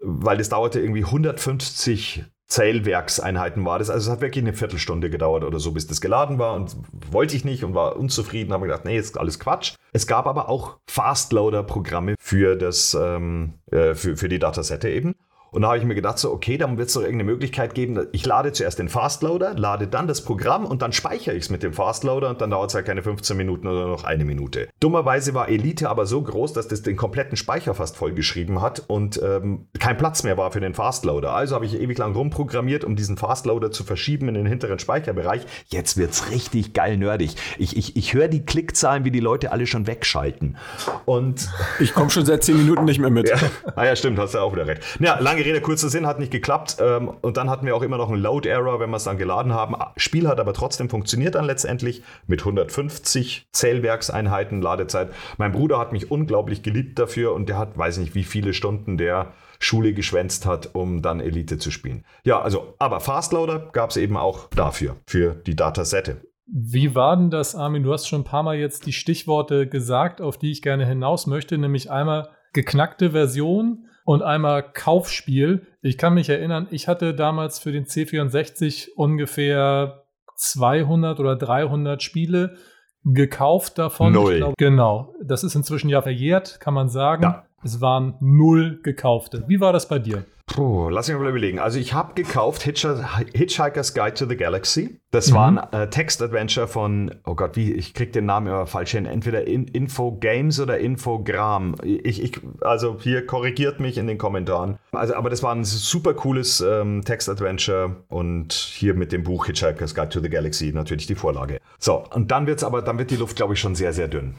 [0.00, 3.90] weil das dauerte irgendwie 150 Zählwerkseinheiten war das.
[3.90, 6.76] Also es hat wirklich eine Viertelstunde gedauert oder so, bis das geladen war und
[7.12, 8.52] wollte ich nicht und war unzufrieden.
[8.52, 9.74] Habe gedacht, nee, ist alles Quatsch.
[9.92, 12.56] Es gab aber auch Fastloader-Programme für
[12.94, 15.14] ähm, äh, für, für die Datasette eben.
[15.52, 18.06] Und da habe ich mir gedacht, so, okay, dann wird es doch irgendeine Möglichkeit geben.
[18.12, 21.62] Ich lade zuerst den Fastloader, lade dann das Programm und dann speichere ich es mit
[21.62, 24.68] dem Fastloader und dann dauert es halt keine 15 Minuten oder noch eine Minute.
[24.80, 29.20] Dummerweise war Elite aber so groß, dass das den kompletten Speicher fast vollgeschrieben hat und
[29.22, 31.32] ähm, kein Platz mehr war für den Fastloader.
[31.32, 35.42] Also habe ich ewig lang rumprogrammiert, um diesen Fastloader zu verschieben in den hinteren Speicherbereich.
[35.66, 37.36] Jetzt wird es richtig geil nerdig.
[37.58, 40.56] Ich, ich, ich höre die Klickzahlen, wie die Leute alle schon wegschalten.
[41.04, 41.48] Und
[41.80, 43.28] ich komme schon seit 10 Minuten nicht mehr mit.
[43.28, 43.36] ja.
[43.76, 44.82] Ah ja, stimmt, hast du auch wieder recht.
[45.00, 46.76] Ja, lange lange Rede, kurzer Sinn, hat nicht geklappt.
[46.80, 49.52] Ähm, und dann hatten wir auch immer noch einen Load-Error, wenn wir es dann geladen
[49.52, 49.74] haben.
[49.96, 55.10] Spiel hat aber trotzdem funktioniert dann letztendlich mit 150 Zählwerkseinheiten Ladezeit.
[55.38, 58.98] Mein Bruder hat mich unglaublich geliebt dafür und der hat, weiß nicht, wie viele Stunden
[58.98, 62.04] der Schule geschwänzt hat, um dann Elite zu spielen.
[62.24, 66.22] Ja, also, aber Fastloader gab es eben auch dafür, für die Datasette.
[66.46, 67.82] Wie war denn das, Armin?
[67.82, 71.26] Du hast schon ein paar Mal jetzt die Stichworte gesagt, auf die ich gerne hinaus
[71.26, 75.66] möchte, nämlich einmal geknackte Version und einmal Kaufspiel.
[75.82, 80.04] Ich kann mich erinnern, ich hatte damals für den C64 ungefähr
[80.36, 82.56] 200 oder 300 Spiele
[83.04, 84.12] gekauft davon.
[84.12, 84.36] Null.
[84.38, 85.14] Glaub, genau.
[85.22, 87.22] Das ist inzwischen ja verjährt, kann man sagen.
[87.22, 87.46] Ja.
[87.62, 89.44] Es waren null gekaufte.
[89.48, 90.24] Wie war das bei dir?
[90.54, 91.60] Puh, lass mich mal überlegen.
[91.60, 94.98] Also ich habe gekauft Hitchhiker's Guide to the Galaxy.
[95.12, 95.34] Das mhm.
[95.34, 99.06] war ein äh, Text-Adventure von, oh Gott, wie, ich krieg den Namen immer falsch hin.
[99.06, 101.76] Entweder in, Info Games oder Infogramm.
[101.84, 104.78] Ich, ich, also hier korrigiert mich in den Kommentaren.
[104.90, 109.94] Also, aber das war ein super cooles ähm, Text-Adventure und hier mit dem Buch Hitchhiker's
[109.94, 111.60] Guide to the Galaxy natürlich die Vorlage.
[111.78, 114.34] So, und dann wird's aber, dann wird die Luft, glaube ich, schon sehr, sehr dünn.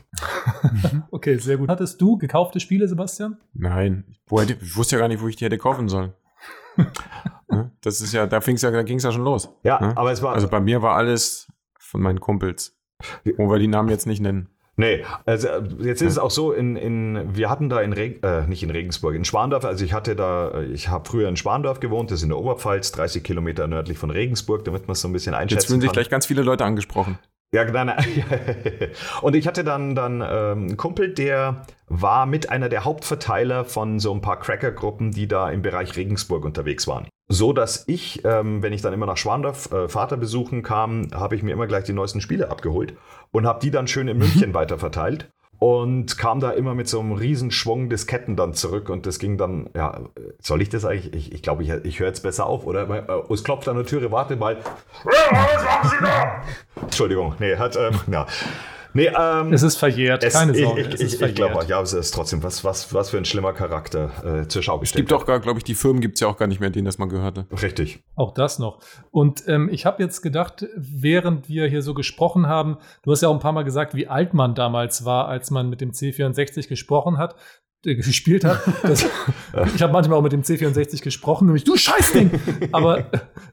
[1.12, 1.69] okay, sehr gut.
[1.69, 3.38] Hattest du gekaufte Spiele, Sebastian?
[3.54, 4.04] Nein.
[4.30, 6.01] ich wusste ja gar nicht, wo ich die hätte kaufen sollen.
[7.52, 7.72] Ne?
[7.82, 9.50] das ist ja, da fing's ja, da ging es ja schon los.
[9.63, 9.98] Ja, ne?
[9.98, 10.34] aber es war.
[10.34, 11.48] Also bei mir war alles
[11.80, 12.78] von meinen Kumpels.
[13.38, 14.48] Wo wir die Namen jetzt nicht nennen.
[14.78, 15.48] Nee, also
[15.80, 18.70] jetzt ist es auch so, in, in, wir hatten da in, Reg, äh, nicht in
[18.70, 22.24] Regensburg, in Schwandorf, also ich hatte da, ich habe früher in Schwandorf gewohnt, das ist
[22.24, 25.62] in der Oberpfalz, 30 Kilometer nördlich von Regensburg, damit man es so ein bisschen einschätzen
[25.62, 27.20] Jetzt fühlen sich gleich ganz viele Leute angesprochen.
[27.54, 27.94] Ja, nein,
[29.22, 34.00] Und ich hatte dann, dann ähm, einen Kumpel, der war mit einer der Hauptverteiler von
[34.00, 37.10] so ein paar Cracker-Gruppen, die da im Bereich Regensburg unterwegs waren.
[37.28, 41.36] So dass ich, ähm, wenn ich dann immer nach Schwandorf äh, Vater besuchen kam, habe
[41.36, 42.94] ich mir immer gleich die neuesten Spiele abgeholt
[43.32, 45.30] und habe die dann schön in München weiterverteilt
[45.62, 49.69] und kam da immer mit so einem Riesenschwung Disketten dann zurück und das ging dann,
[49.76, 50.00] ja,
[50.39, 51.13] soll ich das eigentlich?
[51.13, 52.89] Ich, ich glaube, ich, ich höre jetzt besser auf, oder?
[52.89, 54.58] Äh, es klopft an der Türe, warte mal.
[55.04, 56.41] Was haben Sie da?
[56.82, 58.26] Entschuldigung, nee, hat, ähm, ja.
[58.93, 60.82] Nee, ähm, es ist verjährt, es, keine Sorge.
[60.82, 64.41] Ich, ich, ich glaube, ja, es ist trotzdem, was, was, was für ein schlimmer Charakter
[64.41, 66.27] äh, zur Schau gestellt Es gibt auch gar, glaube ich, die Firmen gibt es ja
[66.27, 67.45] auch gar nicht mehr, denen das mal gehörte.
[67.62, 68.04] Richtig.
[68.15, 68.80] Auch das noch.
[69.12, 73.30] Und ähm, ich habe jetzt gedacht, während wir hier so gesprochen haben, du hast ja
[73.30, 76.67] auch ein paar Mal gesagt, wie alt man damals war, als man mit dem C64
[76.67, 77.36] gesprochen hat
[77.86, 78.62] äh, gespielt hat.
[78.84, 79.04] Das,
[79.75, 82.32] ich habe manchmal auch mit dem C64 gesprochen, nämlich du Scheißding.
[82.71, 83.06] Aber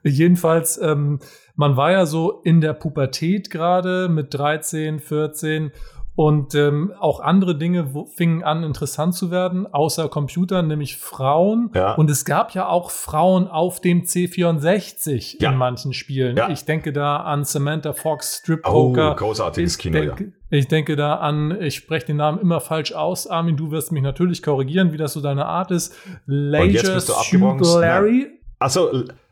[0.02, 1.20] jedenfalls ähm,
[1.58, 5.72] man war ja so in der Pubertät gerade mit 13, 14
[6.14, 11.70] und ähm, auch andere Dinge wo, fingen an, interessant zu werden, außer Computer, nämlich Frauen.
[11.74, 11.94] Ja.
[11.94, 15.50] Und es gab ja auch Frauen auf dem C64 ja.
[15.50, 16.36] in manchen Spielen.
[16.36, 16.48] Ja.
[16.48, 19.12] Ich denke da an Samantha Fox, Strip Poker.
[19.12, 20.58] Oh, großartiges ich Kino, denke, ja.
[20.58, 24.02] Ich denke da an, ich spreche den Namen immer falsch aus, Armin, du wirst mich
[24.02, 25.92] natürlich korrigieren, wie das so deine Art ist.
[26.26, 28.28] Leisure Suit Larry.
[28.60, 28.90] Achso,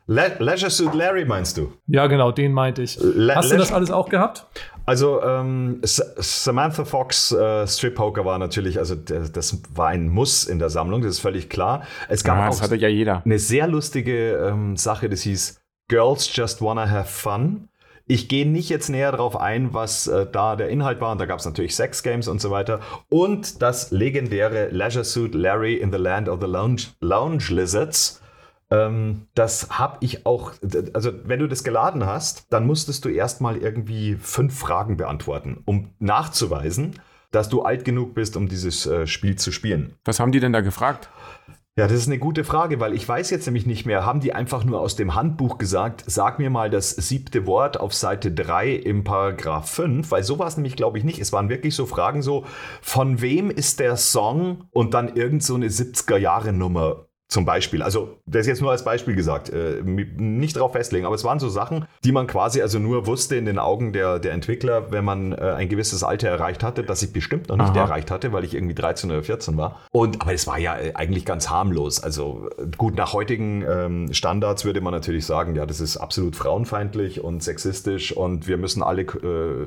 [0.09, 1.73] Le Leisure Suit Larry meinst du?
[1.89, 2.97] Ja, genau, den meinte ich.
[3.01, 4.47] Le Hast du das alles auch gehabt?
[4.85, 10.61] Also ähm, Samantha Fox äh, Strip Poker war natürlich, also das war ein Muss in
[10.61, 11.83] der Sammlung, das ist völlig klar.
[12.09, 13.23] Es gab ja, das hatte ja jeder.
[13.25, 17.69] eine sehr lustige ähm, Sache, das hieß Girls Just Wanna Have Fun.
[18.07, 21.11] Ich gehe nicht jetzt näher darauf ein, was äh, da der Inhalt war.
[21.11, 22.79] Und da gab es natürlich Sex Games und so weiter.
[23.09, 28.23] Und das legendäre Leisure Suit Larry in the Land of the Lounge, Lounge Lizards
[28.71, 30.53] Ähm, das habe ich auch,
[30.93, 35.91] also wenn du das geladen hast, dann musstest du erstmal irgendwie fünf Fragen beantworten, um
[35.99, 37.01] nachzuweisen,
[37.31, 39.95] dass du alt genug bist, um dieses äh, Spiel zu spielen.
[40.05, 41.11] Was haben die denn da gefragt?
[41.79, 44.33] Ja, das ist eine gute Frage, weil ich weiß jetzt nämlich nicht mehr, haben die
[44.33, 48.71] einfach nur aus dem Handbuch gesagt, sag mir mal das siebte Wort auf Seite 3
[48.71, 51.19] im Paragraph 5, weil so war es nämlich, glaube ich, nicht.
[51.21, 52.47] Es waren wirklich so Fragen so,
[52.81, 58.43] von wem ist der Song und dann irgend so eine 70er-Jahre-Nummer zum Beispiel, also das
[58.43, 61.87] ist jetzt nur als Beispiel gesagt, äh, nicht darauf festlegen, aber es waren so Sachen,
[62.05, 65.55] die man quasi also nur wusste in den Augen der, der Entwickler, wenn man äh,
[65.57, 67.81] ein gewisses Alter erreicht hatte, das ich bestimmt noch nicht Aha.
[67.81, 69.81] erreicht hatte, weil ich irgendwie 13 oder 14 war.
[69.91, 72.01] Und aber es war ja äh, eigentlich ganz harmlos.
[72.01, 76.37] Also äh, gut, nach heutigen ähm, Standards würde man natürlich sagen, ja, das ist absolut
[76.37, 79.67] frauenfeindlich und sexistisch und wir müssen alle äh,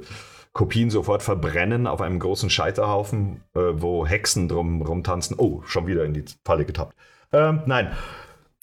[0.53, 5.35] Kopien sofort verbrennen auf einem großen Scheiterhaufen, äh, wo Hexen drum rumtanzen.
[5.37, 6.95] Oh, schon wieder in die Falle getappt.
[7.31, 7.91] Ähm, nein.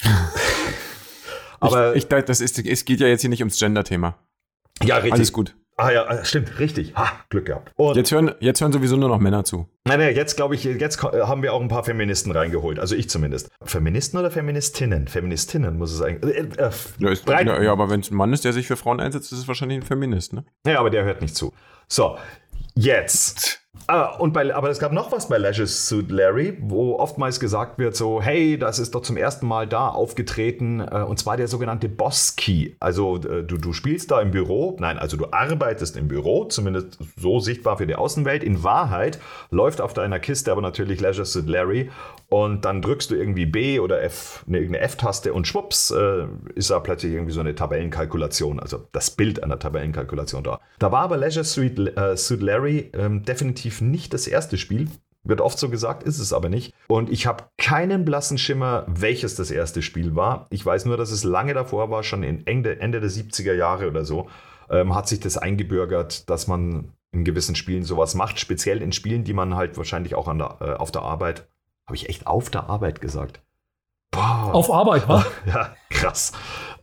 [1.61, 4.19] Aber ich, ich, das ist, es geht ja jetzt hier nicht ums Gender-Thema.
[4.83, 5.15] Ja, richtig.
[5.15, 5.57] Alles gut.
[5.79, 6.95] Ah ja, äh, stimmt, richtig.
[6.97, 7.71] Ha, Glück gehabt.
[7.77, 9.69] Und jetzt, hören, jetzt hören sowieso nur noch Männer zu.
[9.85, 12.79] Nein, nein, jetzt glaube ich, jetzt haben wir auch ein paar Feministen reingeholt.
[12.79, 13.51] Also ich zumindest.
[13.63, 15.07] Feministen oder Feministinnen?
[15.07, 16.35] Feministinnen muss es eigentlich.
[16.35, 19.01] Äh, äh, ja, ist, ja, aber wenn es ein Mann ist, der sich für Frauen
[19.01, 20.47] einsetzt, ist es wahrscheinlich ein Feminist, ne?
[20.67, 21.53] Ja, aber der hört nicht zu.
[21.89, 22.17] So,
[22.77, 27.39] jetzt Ah, und bei, aber es gab noch was bei Leisure Suit Larry, wo oftmals
[27.39, 31.37] gesagt wird so, hey, das ist doch zum ersten Mal da aufgetreten, äh, und zwar
[31.37, 32.73] der sogenannte Boss Key.
[32.81, 36.99] Also äh, du, du spielst da im Büro, nein, also du arbeitest im Büro, zumindest
[37.17, 38.43] so sichtbar für die Außenwelt.
[38.43, 41.91] In Wahrheit läuft auf deiner Kiste aber natürlich Leisure Suit Larry
[42.29, 46.71] und dann drückst du irgendwie B oder F, eine, irgendeine F-Taste und schwupps, äh, ist
[46.71, 50.61] da plötzlich irgendwie so eine Tabellenkalkulation, also das Bild einer Tabellenkalkulation da.
[50.79, 54.89] Da war aber Leisure Suit, äh, Suit Larry ähm, definitiv nicht das erste Spiel.
[55.23, 56.73] Wird oft so gesagt, ist es aber nicht.
[56.89, 60.47] Und ich habe keinen blassen Schimmer, welches das erste Spiel war.
[60.51, 63.89] Ich weiß nur, dass es lange davor war, schon in Ende, Ende der 70er Jahre
[63.89, 64.29] oder so,
[64.71, 69.25] ähm, hat sich das eingebürgert, dass man in gewissen Spielen sowas macht, speziell in Spielen,
[69.25, 71.49] die man halt wahrscheinlich auch der, äh, auf der Arbeit
[71.87, 73.41] habe ich echt auf der Arbeit gesagt?
[74.11, 74.51] Boah.
[74.53, 75.25] Auf Arbeit, wa?
[75.47, 76.33] Ja, krass.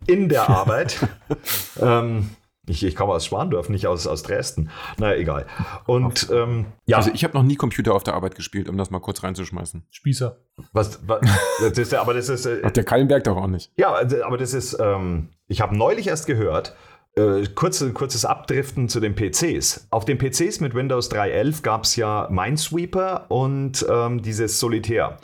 [0.08, 1.08] In der Arbeit.
[1.82, 2.30] ähm,
[2.66, 4.70] ich, ich komme aus Schwandorf, nicht aus, aus Dresden.
[4.98, 5.46] Naja, egal.
[5.86, 6.98] Und ähm, ja.
[6.98, 9.84] Also ich habe noch nie Computer auf der Arbeit gespielt, um das mal kurz reinzuschmeißen.
[9.89, 10.38] Spießer.
[10.72, 11.22] Was, was
[11.60, 12.46] das ist, aber das ist.
[12.46, 13.72] Äh, Ach, der Kallenberg doch auch nicht.
[13.76, 16.74] Ja, also, aber das ist, ähm, ich habe neulich erst gehört,
[17.15, 19.88] äh, kurze, kurzes Abdriften zu den PCs.
[19.91, 25.17] Auf den PCs mit Windows 3.11 gab es ja Minesweeper und ähm, dieses Solitär.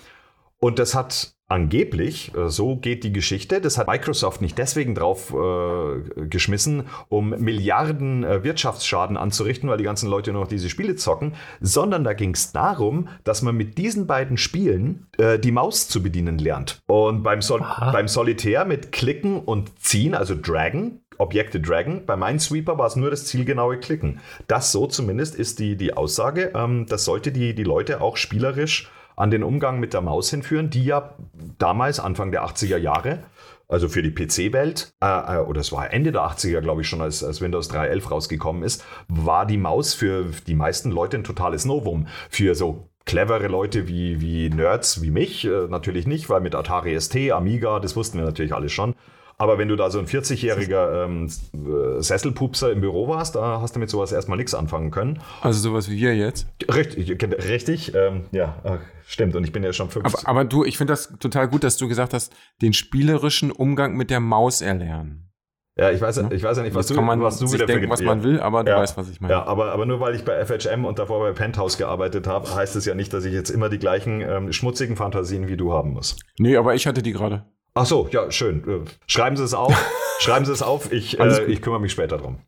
[0.60, 5.34] Und das hat angeblich, äh, so geht die Geschichte, das hat Microsoft nicht deswegen drauf
[5.34, 10.96] äh, geschmissen, um Milliarden äh, Wirtschaftsschaden anzurichten, weil die ganzen Leute nur noch diese Spiele
[10.96, 15.88] zocken, sondern da ging es darum, dass man mit diesen beiden Spielen äh, die Maus
[15.88, 16.82] zu bedienen lernt.
[16.86, 22.06] Und beim, Sol beim Solitär mit Klicken und Ziehen, also Dragon, Objekte Dragon.
[22.06, 24.20] Bei Minesweeper war es nur das zielgenaue Klicken.
[24.48, 26.52] Das so zumindest ist die, die Aussage.
[26.56, 30.70] Ähm, das sollte die, die Leute auch spielerisch an den Umgang mit der Maus hinführen,
[30.70, 31.14] die ja
[31.58, 33.24] damals, Anfang der 80er Jahre,
[33.68, 37.02] also für die PC-Welt, äh, äh, oder es war Ende der 80er, glaube ich schon,
[37.02, 41.66] als, als Windows 3.11 rausgekommen ist, war die Maus für die meisten Leute ein totales
[41.66, 42.08] Novum.
[42.30, 47.00] Für so clevere Leute wie, wie Nerds wie mich äh, natürlich nicht, weil mit Atari
[47.00, 48.96] ST, Amiga, das wussten wir natürlich alles schon.
[49.40, 53.74] Aber wenn du da so ein 40-jähriger ähm, äh, Sesselpupser im Büro warst, da hast
[53.74, 55.20] du mit sowas erstmal nichts anfangen können.
[55.42, 56.46] Also sowas wie wir jetzt?
[56.72, 57.10] Richtig,
[57.48, 59.38] richtig ähm, ja, stimmt.
[59.38, 60.28] Und ich bin ja schon 50.
[60.28, 63.96] Aber, aber du, ich finde das total gut, dass du gesagt hast, den spielerischen Umgang
[63.96, 65.30] mit der Maus erlernen.
[65.78, 67.48] Ja, ich weiß, ja, ich weiß ja nicht, was Jetzt du, kann man was du
[67.48, 69.36] sich denken, was man will, aber du ja, weißt, was ich meine.
[69.36, 72.76] Ja, aber, aber nur weil ich bei FHM und davor bei Penthouse gearbeitet habe, heißt
[72.76, 75.94] es ja nicht, dass ich jetzt immer die gleichen ähm, schmutzigen Fantasien wie du haben
[75.94, 76.18] muss.
[76.38, 77.46] Nee, aber ich hatte die gerade.
[77.80, 78.68] Ach so, ja, schön.
[78.68, 79.74] Äh, schreiben Sie es auf.
[80.20, 80.92] Schreiben Sie es auf.
[80.92, 82.40] Ich, äh, ich kümmere mich später drum.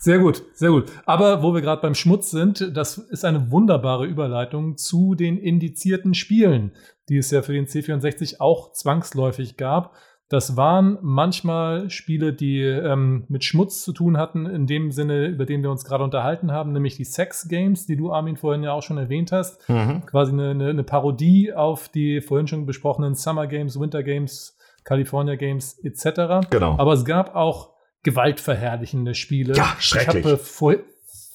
[0.00, 0.92] Sehr gut, sehr gut.
[1.06, 6.14] Aber wo wir gerade beim Schmutz sind, das ist eine wunderbare Überleitung zu den indizierten
[6.14, 6.70] Spielen,
[7.08, 9.96] die es ja für den C64 auch zwangsläufig gab.
[10.28, 15.46] Das waren manchmal Spiele, die ähm, mit Schmutz zu tun hatten, in dem Sinne, über
[15.46, 18.72] den wir uns gerade unterhalten haben, nämlich die Sex Games, die du, Armin, vorhin ja
[18.72, 19.66] auch schon erwähnt hast.
[19.70, 20.04] Mhm.
[20.04, 25.36] Quasi eine, eine, eine, Parodie auf die vorhin schon besprochenen Summer Games, Winter Games, California
[25.36, 26.46] Games etc.
[26.50, 26.76] Genau.
[26.78, 27.70] Aber es gab auch
[28.02, 29.54] gewaltverherrlichende Spiele.
[29.54, 30.26] Ja, schrecklich.
[30.26, 30.74] Ich vor,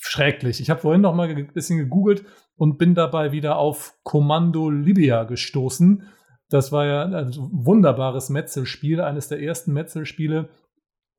[0.01, 0.61] schrecklich.
[0.61, 2.25] Ich habe vorhin noch mal ein bisschen gegoogelt
[2.57, 6.03] und bin dabei wieder auf Kommando Libya gestoßen
[6.53, 10.49] das war ja ein wunderbares Metzelspiel, eines der ersten Metzelspiele,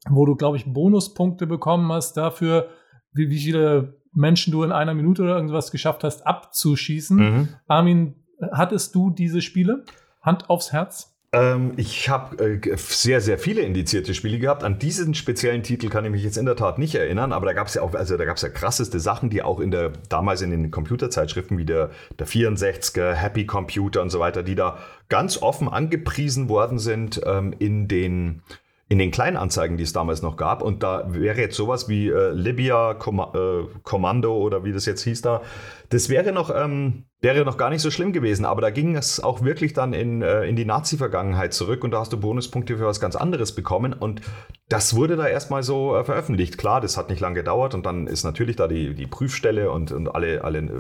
[0.09, 2.69] wo du, glaube ich, Bonuspunkte bekommen hast dafür,
[3.13, 7.17] wie, wie viele Menschen du in einer Minute oder irgendwas geschafft hast, abzuschießen.
[7.17, 7.49] Mhm.
[7.67, 8.15] Armin,
[8.53, 9.85] hattest du diese Spiele?
[10.23, 11.14] Hand aufs Herz?
[11.35, 14.63] Ähm, ich habe äh, sehr, sehr viele indizierte Spiele gehabt.
[14.63, 17.53] An diesen speziellen Titel kann ich mich jetzt in der Tat nicht erinnern, aber da
[17.53, 19.93] gab es ja auch, also da gab es ja krasseste Sachen, die auch in der,
[20.09, 24.79] damals in den Computerzeitschriften wie der, der 64er, Happy Computer und so weiter, die da
[25.09, 28.43] ganz offen angepriesen worden sind ähm, in den
[28.89, 30.63] in den Kleinanzeigen, die es damals noch gab.
[30.63, 35.03] Und da wäre jetzt sowas wie äh, Libya Com äh, Kommando oder wie das jetzt
[35.03, 35.41] hieß da.
[35.89, 38.45] Das wäre noch, ähm, wäre noch gar nicht so schlimm gewesen.
[38.45, 42.01] Aber da ging es auch wirklich dann in, äh, in die Nazi-Vergangenheit zurück und da
[42.01, 43.95] hast du Bonuspunkte für was ganz anderes bekommen.
[43.95, 44.21] Und
[44.69, 46.59] das wurde da erstmal so äh, veröffentlicht.
[46.59, 49.93] Klar, das hat nicht lange gedauert und dann ist natürlich da die, die Prüfstelle und,
[49.93, 50.71] und alle, alle äh,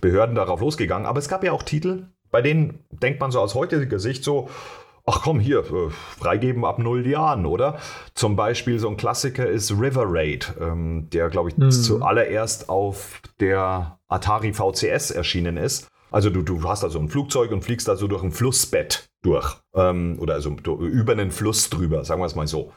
[0.00, 1.06] Behörden darauf losgegangen.
[1.06, 4.48] Aber es gab ja auch Titel, bei denen denkt man so aus heutiger Sicht so,
[5.06, 7.78] ach komm, hier, äh, freigeben ab null Jahren, oder?
[8.14, 11.70] Zum Beispiel so ein Klassiker ist River Raid, ähm, der, glaube ich, mhm.
[11.70, 15.88] zuallererst auf der Atari VCS erschienen ist.
[16.10, 19.56] Also du, du hast also ein Flugzeug und fliegst also durch ein Flussbett durch.
[19.74, 22.72] Ähm, oder also über einen Fluss drüber, sagen wir es mal so.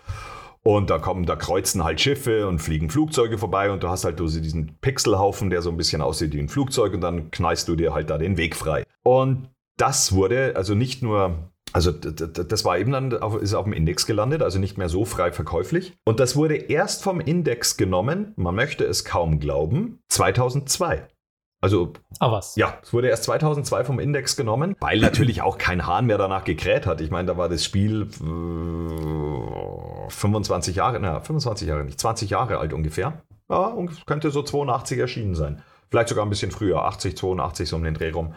[0.64, 4.20] Und da kommen, da kreuzen halt Schiffe und fliegen Flugzeuge vorbei und du hast halt
[4.20, 7.94] diesen Pixelhaufen, der so ein bisschen aussieht wie ein Flugzeug und dann knallst du dir
[7.94, 8.86] halt da den Weg frei.
[9.04, 13.74] Und das wurde also nicht nur also das war eben dann auf, ist auf dem
[13.74, 15.94] Index gelandet, also nicht mehr so frei verkäuflich.
[16.06, 21.08] Und das wurde erst vom Index genommen, man möchte es kaum glauben, 2002.
[21.62, 22.56] Also, ah, was?
[22.58, 26.44] Ja, es wurde erst 2002 vom Index genommen, weil natürlich auch kein Hahn mehr danach
[26.44, 27.00] gekräht hat.
[27.00, 32.58] Ich meine, da war das Spiel äh, 25 Jahre, na, 25 Jahre nicht, 20 Jahre
[32.58, 33.24] alt ungefähr.
[33.50, 35.64] Ja, und könnte so 82 erschienen sein.
[35.90, 38.36] Vielleicht sogar ein bisschen früher, 80, 82, so um den Dreh rum.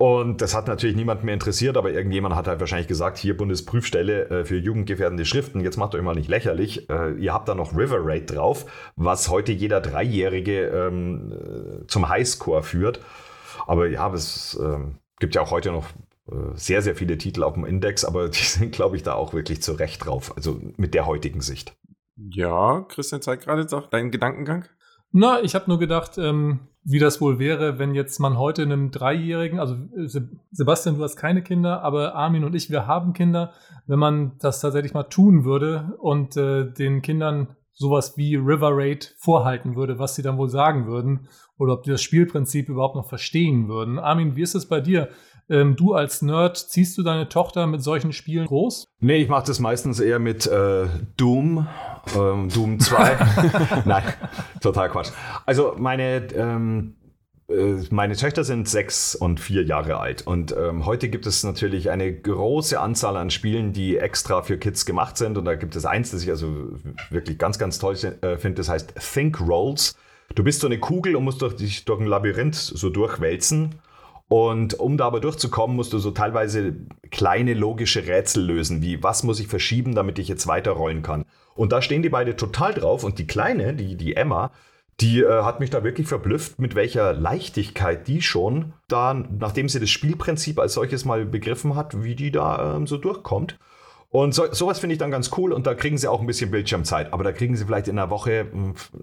[0.00, 4.30] Und das hat natürlich niemand mehr interessiert, aber irgendjemand hat halt wahrscheinlich gesagt, hier Bundesprüfstelle
[4.30, 6.88] äh, für jugendgefährdende Schriften, jetzt macht euch mal nicht lächerlich.
[6.88, 8.64] Äh, ihr habt da noch River Raid drauf,
[8.96, 13.00] was heute jeder Dreijährige ähm, äh, zum Highscore führt.
[13.66, 15.84] Aber ja, es ähm, gibt ja auch heute noch
[16.54, 19.60] sehr, sehr viele Titel auf dem Index, aber die sind, glaube ich, da auch wirklich
[19.60, 21.76] zu Recht drauf, also mit der heutigen Sicht.
[22.16, 24.64] Ja, Christian, zeig gerade deinen Gedankengang.
[25.12, 28.90] Na, ich habe nur gedacht, ähm, wie das wohl wäre, wenn jetzt man heute einem
[28.90, 30.20] Dreijährigen, also äh,
[30.52, 33.52] Sebastian, du hast keine Kinder, aber Armin und ich, wir haben Kinder,
[33.86, 39.14] wenn man das tatsächlich mal tun würde und äh, den Kindern sowas wie River Raid
[39.18, 43.08] vorhalten würde, was sie dann wohl sagen würden oder ob die das Spielprinzip überhaupt noch
[43.08, 43.98] verstehen würden.
[43.98, 45.08] Armin, wie ist es bei dir?
[45.50, 48.86] Ähm, du als Nerd, ziehst du deine Tochter mit solchen Spielen groß?
[49.00, 50.86] Nee, ich mache das meistens eher mit äh,
[51.16, 51.66] Doom,
[52.16, 53.82] ähm, Doom 2.
[53.84, 54.04] Nein,
[54.60, 55.10] total Quatsch.
[55.46, 56.94] Also meine, ähm,
[57.48, 61.90] äh, meine Töchter sind sechs und vier Jahre alt und ähm, heute gibt es natürlich
[61.90, 65.84] eine große Anzahl an Spielen, die extra für Kids gemacht sind und da gibt es
[65.84, 66.68] eins, das ich also
[67.10, 69.96] wirklich ganz, ganz toll äh, finde, das heißt Think Rolls.
[70.36, 73.74] Du bist so eine Kugel und musst durch, dich durch ein Labyrinth so durchwälzen
[74.32, 76.76] und um da aber durchzukommen, musst du so teilweise
[77.10, 81.24] kleine logische Rätsel lösen, wie was muss ich verschieben, damit ich jetzt weiterrollen kann.
[81.56, 84.52] Und da stehen die beide total drauf und die Kleine, die, die Emma,
[85.00, 89.80] die äh, hat mich da wirklich verblüfft, mit welcher Leichtigkeit die schon da, nachdem sie
[89.80, 93.58] das Spielprinzip als solches mal begriffen hat, wie die da ähm, so durchkommt.
[94.12, 96.50] Und so, sowas finde ich dann ganz cool und da kriegen sie auch ein bisschen
[96.50, 97.12] Bildschirmzeit.
[97.12, 98.48] Aber da kriegen sie vielleicht in einer Woche,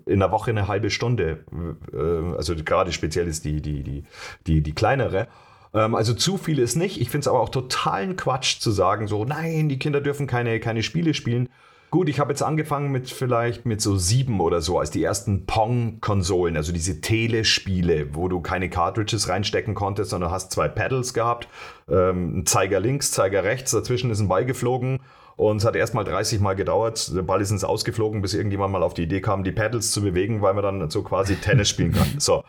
[0.06, 1.46] in einer Woche eine halbe Stunde.
[1.94, 4.04] Äh, also gerade speziell ist die, die, die,
[4.48, 5.28] die, die kleinere.
[5.74, 7.00] Ähm, also zu viel ist nicht.
[7.00, 10.60] Ich finde es aber auch totalen Quatsch zu sagen, so, nein, die Kinder dürfen keine,
[10.60, 11.48] keine Spiele spielen.
[11.90, 15.46] Gut, ich habe jetzt angefangen mit vielleicht mit so sieben oder so als die ersten
[15.46, 21.48] Pong-Konsolen, also diese Telespiele, wo du keine Cartridges reinstecken konntest, sondern hast zwei Pedals gehabt,
[21.90, 25.00] ähm, Zeiger links, Zeiger rechts, dazwischen ist ein Ball geflogen
[25.38, 28.74] und es hat erst mal 30 Mal gedauert, der Ball ist ins Ausgeflogen, bis irgendjemand
[28.74, 31.70] mal auf die Idee kam, die Pedals zu bewegen, weil man dann so quasi Tennis
[31.70, 32.08] spielen kann.
[32.20, 32.44] So.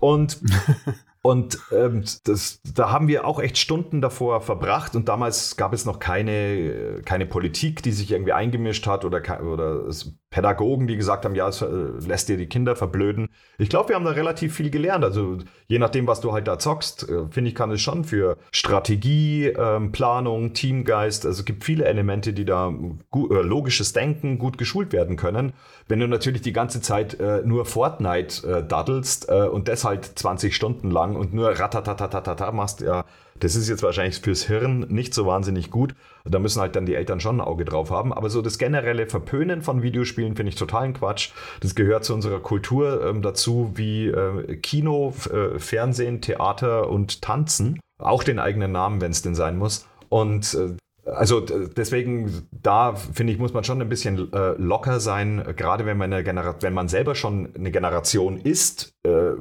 [0.00, 0.40] Und
[1.22, 5.84] Und ähm, das, da haben wir auch echt Stunden davor verbracht und damals gab es
[5.84, 9.88] noch keine, keine Politik, die sich irgendwie eingemischt hat oder, oder
[10.32, 13.28] Pädagogen, die gesagt haben, ja, es äh, lässt dir die Kinder verblöden.
[13.58, 15.04] Ich glaube, wir haben da relativ viel gelernt.
[15.04, 15.36] Also
[15.68, 19.48] je nachdem, was du halt da zockst, äh, finde ich, kann es schon für Strategie,
[19.48, 22.72] ähm, Planung, Teamgeist, also es gibt viele Elemente, die da
[23.10, 25.52] gut, äh, logisches Denken gut geschult werden können.
[25.86, 30.90] Wenn du natürlich die ganze Zeit äh, nur Fortnite daddelst und das halt 20 Stunden
[30.90, 33.04] lang und nur ratatatatata machst, ja,
[33.40, 35.94] das ist jetzt wahrscheinlich fürs Hirn nicht so wahnsinnig gut.
[36.24, 38.12] Da müssen halt dann die Eltern schon ein Auge drauf haben.
[38.12, 41.30] Aber so das generelle Verpönen von Videospielen finde ich totalen Quatsch.
[41.60, 47.80] Das gehört zu unserer Kultur ähm, dazu, wie äh, Kino, äh, Fernsehen, Theater und Tanzen.
[47.98, 49.86] Auch den eigenen Namen, wenn es denn sein muss.
[50.08, 55.42] Und äh, also deswegen, da finde ich, muss man schon ein bisschen äh, locker sein,
[55.56, 59.32] gerade wenn man, eine wenn man selber schon eine Generation ist, äh,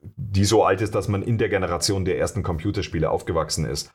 [0.00, 3.92] die so alt ist, dass man in der Generation der ersten Computerspiele aufgewachsen ist.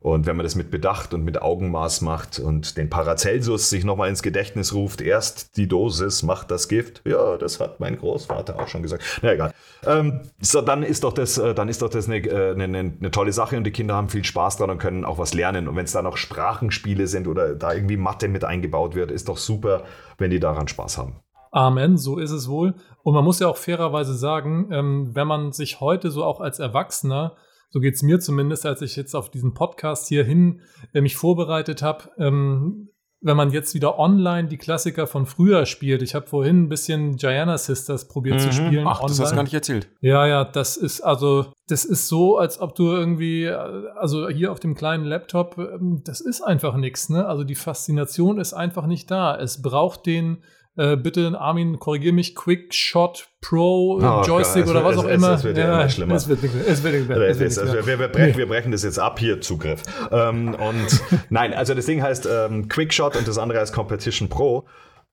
[0.00, 4.08] Und wenn man das mit Bedacht und mit Augenmaß macht und den Paracelsus sich nochmal
[4.08, 7.02] ins Gedächtnis ruft, erst die Dosis macht das Gift.
[7.04, 9.02] Ja, das hat mein Großvater auch schon gesagt.
[9.22, 9.52] Na egal.
[9.84, 13.10] Ähm, so, dann ist doch das, äh, dann ist doch das eine, äh, eine, eine,
[13.10, 15.66] tolle Sache und die Kinder haben viel Spaß dran und können auch was lernen.
[15.66, 19.28] Und wenn es da noch Sprachenspiele sind oder da irgendwie Mathe mit eingebaut wird, ist
[19.28, 19.82] doch super,
[20.16, 21.16] wenn die daran Spaß haben.
[21.50, 22.74] Amen, so ist es wohl.
[23.08, 26.58] Und man muss ja auch fairerweise sagen, ähm, wenn man sich heute so auch als
[26.58, 27.36] Erwachsener
[27.70, 30.60] so geht es mir zumindest, als ich jetzt auf diesen Podcast hierhin
[30.92, 32.10] äh, mich vorbereitet habe.
[32.18, 32.90] Ähm,
[33.20, 36.02] wenn man jetzt wieder online die Klassiker von früher spielt.
[36.02, 38.40] Ich habe vorhin ein bisschen Gianna Sisters probiert mhm.
[38.40, 38.86] zu spielen.
[38.86, 39.08] Ach, online.
[39.08, 39.88] das hast du gar nicht erzählt.
[40.02, 44.52] Ja, ja, das ist also, das ist so, als ob du irgendwie, äh, also hier
[44.52, 47.26] auf dem kleinen Laptop, ähm, das ist einfach nichts, ne?
[47.26, 49.34] Also die Faszination ist einfach nicht da.
[49.34, 50.42] Es braucht den
[50.78, 55.14] äh, bitte, Armin, korrigier mich, Quick Shot Pro oh, Joystick Gott, oder was auch es,
[55.16, 55.32] immer.
[55.32, 56.14] Es wird ja, immer schlimmer.
[56.14, 59.18] Es wird, es wird, es wird, also wir, wir, brechen, wir, brechen, das jetzt ab
[59.18, 59.82] hier, Zugriff.
[60.12, 64.28] Ähm, und nein, also das Ding heißt ähm, Quick Shot und das andere heißt Competition
[64.28, 64.66] Pro.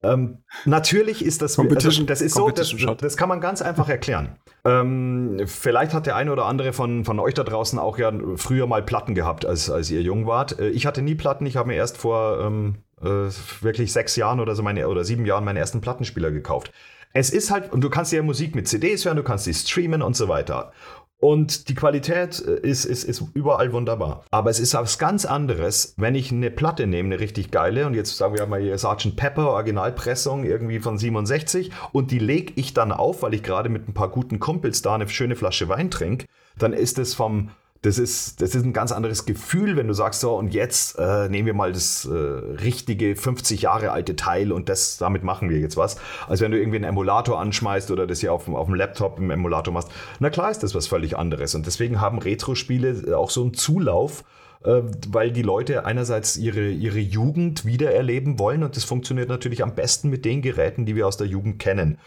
[0.03, 4.35] Ähm, natürlich ist das, also das ist so, das, das, kann man ganz einfach erklären.
[4.63, 8.67] Ähm, vielleicht hat der eine oder andere von, von euch da draußen auch ja früher
[8.67, 10.59] mal Platten gehabt, als, als ihr jung wart.
[10.59, 13.29] Äh, ich hatte nie Platten, ich habe mir erst vor ähm, äh,
[13.61, 16.71] wirklich sechs Jahren oder so meine oder sieben Jahren meine ersten Plattenspieler gekauft.
[17.13, 20.01] Es ist halt, und du kannst ja Musik mit CDs hören, du kannst sie streamen
[20.01, 20.73] und so weiter.
[21.17, 24.25] Und die Qualität äh, ist, ist, ist überall wunderbar.
[24.31, 27.93] Aber es ist was ganz anderes, wenn ich eine Platte nehme, eine richtig geile, und
[27.93, 29.15] jetzt sagen wir mal hier Sgt.
[29.15, 33.87] Pepper, Originalpressung irgendwie von 67, und die lege ich dann auf, weil ich gerade mit
[33.87, 36.27] ein paar guten Kumpels da eine schöne Flasche Wein trinke,
[36.57, 37.49] dann ist es vom,
[37.85, 41.29] das ist, das ist ein ganz anderes Gefühl, wenn du sagst, so, und jetzt äh,
[41.29, 45.59] nehmen wir mal das äh, richtige 50 Jahre alte Teil und das, damit machen wir
[45.59, 45.97] jetzt was.
[46.27, 49.29] Als wenn du irgendwie einen Emulator anschmeißt oder das hier auf, auf dem Laptop im
[49.29, 49.89] Emulator machst.
[50.19, 51.53] Na klar ist das was völlig anderes.
[51.53, 54.23] Und deswegen haben Retro-Spiele auch so einen Zulauf,
[54.63, 59.75] äh, weil die Leute einerseits ihre, ihre Jugend wiedererleben wollen und das funktioniert natürlich am
[59.75, 61.99] besten mit den Geräten, die wir aus der Jugend kennen.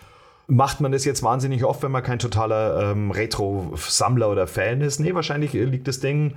[0.51, 4.99] Macht man das jetzt wahnsinnig oft, wenn man kein totaler ähm, Retro-Sammler oder Fan ist?
[4.99, 6.37] Nee, wahrscheinlich liegt das Ding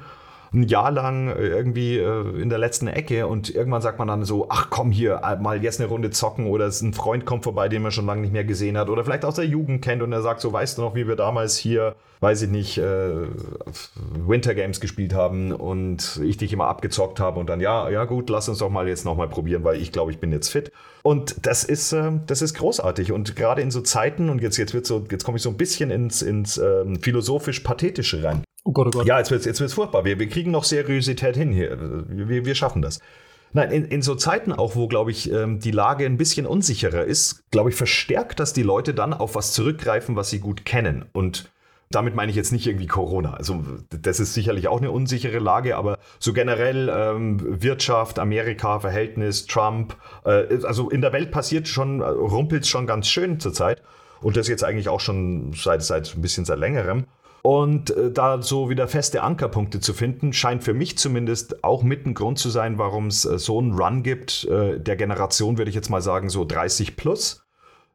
[0.53, 4.25] ein Jahr lang äh, irgendwie äh, in der letzten Ecke und irgendwann sagt man dann
[4.25, 7.43] so, ach komm hier, äh, mal jetzt eine Runde zocken oder es ein Freund kommt
[7.43, 10.01] vorbei, den man schon lange nicht mehr gesehen hat oder vielleicht aus der Jugend kennt
[10.01, 13.27] und er sagt so, weißt du noch, wie wir damals hier, weiß ich nicht, äh,
[14.27, 18.29] Winter Games gespielt haben und ich dich immer abgezockt habe und dann, ja, ja gut,
[18.29, 20.71] lass uns doch mal jetzt nochmal probieren, weil ich glaube, ich bin jetzt fit.
[21.01, 24.73] Und das ist, äh, das ist großartig und gerade in so Zeiten und jetzt, jetzt
[24.73, 28.43] wird so, jetzt komme ich so ein bisschen ins, ins ähm, philosophisch-pathetische rein.
[28.63, 29.07] Oh Gott, oh Gott.
[29.07, 30.05] Ja, jetzt wird es jetzt wird's furchtbar.
[30.05, 31.77] Wir, wir kriegen noch Seriosität hin hier.
[32.07, 32.99] Wir, wir schaffen das.
[33.53, 37.03] Nein, in, in so Zeiten auch, wo, glaube ich, ähm, die Lage ein bisschen unsicherer
[37.03, 41.05] ist, glaube ich, verstärkt das die Leute dann auf was zurückgreifen, was sie gut kennen.
[41.11, 41.51] Und
[41.89, 43.33] damit meine ich jetzt nicht irgendwie Corona.
[43.33, 49.45] Also das ist sicherlich auch eine unsichere Lage, aber so generell ähm, Wirtschaft, Amerika, Verhältnis,
[49.47, 53.81] Trump, äh, also in der Welt passiert schon, äh, rumpelt schon ganz schön zurzeit.
[54.21, 57.05] Und das jetzt eigentlich auch schon seit, seit ein bisschen seit längerem.
[57.43, 62.05] Und äh, da so wieder feste Ankerpunkte zu finden, scheint für mich zumindest auch mit
[62.05, 65.69] ein Grund zu sein, warum es äh, so einen Run gibt, äh, der Generation, würde
[65.69, 67.43] ich jetzt mal sagen, so 30 plus,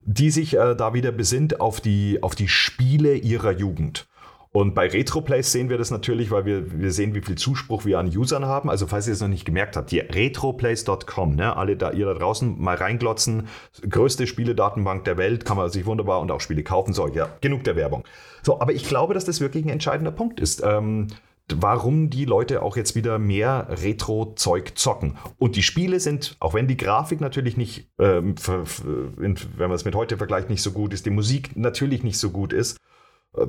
[0.03, 4.09] die sich äh, da wieder besinnt auf die, auf die Spiele ihrer Jugend.
[4.57, 7.99] Und bei RetroPlays sehen wir das natürlich, weil wir, wir sehen, wie viel Zuspruch wir
[7.99, 8.71] an Usern haben.
[8.71, 12.15] Also falls ihr es noch nicht gemerkt habt, die retroplays.com, ne, alle da, ihr da
[12.15, 13.49] draußen mal reinglotzen,
[13.87, 16.95] größte Spieledatenbank der Welt, kann man sich wunderbar und auch Spiele kaufen.
[16.95, 18.05] So, ja, genug der Werbung.
[18.43, 20.63] So, aber ich glaube, dass das wirklich ein entscheidender Punkt ist.
[20.65, 21.09] Ähm,
[21.55, 25.19] warum die Leute auch jetzt wieder mehr Retro-Zeug zocken.
[25.37, 29.95] Und die Spiele sind, auch wenn die Grafik natürlich nicht, ähm, wenn man es mit
[29.95, 32.79] heute vergleicht, nicht so gut ist, die Musik natürlich nicht so gut ist,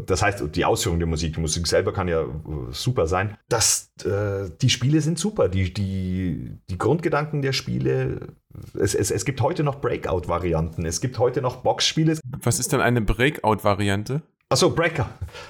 [0.06, 2.28] das heißt, die Ausführung der Musik, die Musik selber kann ja äh,
[2.72, 3.38] super sein.
[3.48, 5.48] Das, äh, die Spiele sind super.
[5.48, 8.34] Die, die, die Grundgedanken der Spiele,
[8.78, 10.86] es, es, es gibt heute noch Breakout-Varianten.
[10.86, 12.18] Es gibt heute noch Boxspiele.
[12.44, 14.22] Was ist denn eine Breakout-Variante?
[14.50, 15.10] Achso, Breaker.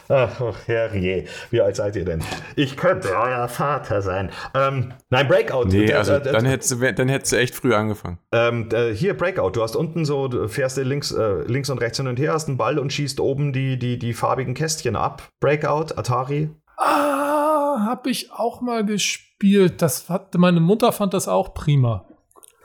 [0.09, 2.23] Ach, oh, herrje, wie alt seid ihr denn?
[2.55, 4.31] Ich könnte euer Vater sein.
[4.55, 5.65] Ähm, nein, Breakout.
[5.65, 8.17] Nee, also äh, dann, hättest du, dann hättest du echt früh angefangen.
[8.31, 9.51] Ähm, hier, Breakout.
[9.51, 12.33] Du hast unten so, du fährst du links, äh, links und rechts hin und her,
[12.33, 15.29] hast einen Ball und schießt oben die, die, die farbigen Kästchen ab.
[15.39, 16.49] Breakout, Atari.
[16.77, 19.83] Ah, hab ich auch mal gespielt.
[19.83, 22.07] Das hat, meine Mutter fand das auch prima.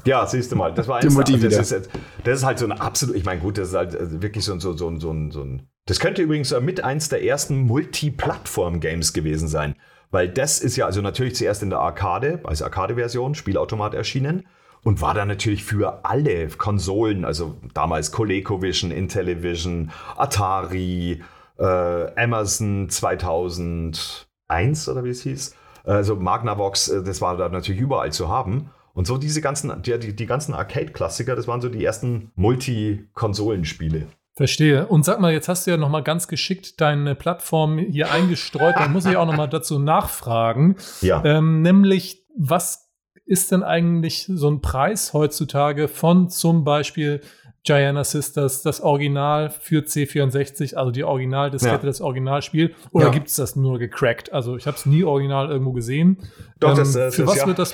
[0.06, 1.90] Ja, siehst du mal, das war eins, das, ist,
[2.24, 4.58] das ist halt so ein absolut, ich meine, gut, das ist halt äh, wirklich so,
[4.58, 9.74] so, so, so, so ein das könnte übrigens mit eins der ersten Multiplattform-Games gewesen sein.
[10.10, 14.46] Weil das ist ja also natürlich zuerst in der Arcade, als Arcade-Version, Spielautomat erschienen
[14.84, 21.22] und war dann natürlich für alle Konsolen, also damals ColecoVision, Intellivision, Atari,
[21.58, 28.12] äh, Amazon 2001 oder wie es hieß, Also Magnavox, äh, das war da natürlich überall
[28.12, 28.70] zu haben.
[28.94, 34.08] Und so diese ganzen, die, die ganzen Arcade-Klassiker, das waren so die ersten Multi-Konsolenspiele.
[34.34, 34.86] Verstehe.
[34.86, 38.74] Und sag mal, jetzt hast du ja noch mal ganz geschickt deine Plattform hier eingestreut.
[38.76, 40.76] Da muss ich auch noch mal dazu nachfragen.
[41.02, 41.22] Ja.
[41.24, 42.88] Ähm, nämlich, was
[43.26, 47.20] ist denn eigentlich so ein Preis heutzutage von zum Beispiel
[47.64, 51.86] Gianna Sisters, das Original für C64, also die Originaldiskette, Ja.
[51.86, 52.74] das Originalspiel?
[52.90, 53.10] Oder Ja.
[53.12, 54.32] gibt es das nur gecrackt?
[54.32, 56.16] Also ich habe es nie original irgendwo gesehen.
[56.58, 57.46] Doch, Ähm, das, äh, für, das was ja.
[57.46, 57.72] wird das,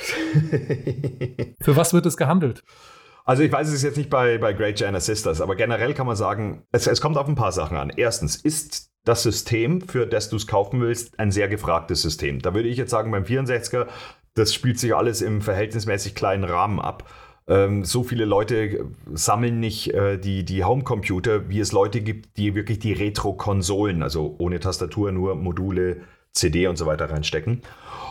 [1.61, 2.63] für was wird das gehandelt?
[3.29, 6.17] Also ich weiß es jetzt nicht bei, bei Great Giant Sisters, aber generell kann man
[6.17, 7.93] sagen, es, es kommt auf ein paar Sachen an.
[7.95, 12.41] Erstens, ist das System, für das du es kaufen willst, ein sehr gefragtes System.
[12.41, 13.87] Da würde ich jetzt sagen, beim 64er,
[14.33, 17.07] das spielt sich alles im verhältnismäßig kleinen Rahmen ab.
[17.47, 22.55] Ähm, so viele Leute sammeln nicht äh, die, die Homecomputer, wie es Leute gibt, die
[22.55, 26.01] wirklich die Retro-Konsolen, also ohne Tastatur, nur Module,
[26.33, 27.61] CD und so weiter reinstecken.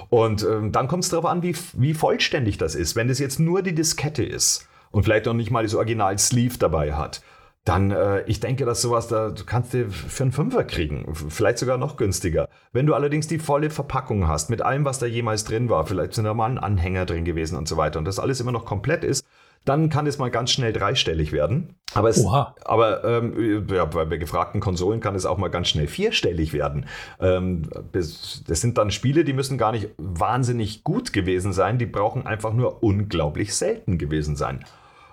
[0.10, 2.96] Und ähm, dann kommt es darauf an, wie, wie vollständig das ist.
[2.96, 6.94] Wenn das jetzt nur die Diskette ist und vielleicht noch nicht mal das Original-Sleeve dabei
[6.94, 7.22] hat,
[7.66, 11.60] dann, äh, ich denke, dass sowas, da du kannst du für einen Fünfer kriegen, vielleicht
[11.60, 12.50] sogar noch günstiger.
[12.74, 16.16] Wenn du allerdings die volle Verpackung hast, mit allem, was da jemals drin war, vielleicht
[16.16, 18.66] sind da mal ein Anhänger drin gewesen und so weiter, und das alles immer noch
[18.66, 19.24] komplett ist,
[19.66, 21.76] dann kann es mal ganz schnell dreistellig werden.
[21.94, 22.56] Aber, es, Oha.
[22.66, 26.88] aber ähm, ja, bei, gefragten Konsolen kann es auch mal ganz schnell vierstellig werden.
[27.20, 32.26] Ähm, das sind dann Spiele, die müssen gar nicht wahnsinnig gut gewesen sein, die brauchen
[32.26, 34.66] einfach nur unglaublich selten gewesen sein.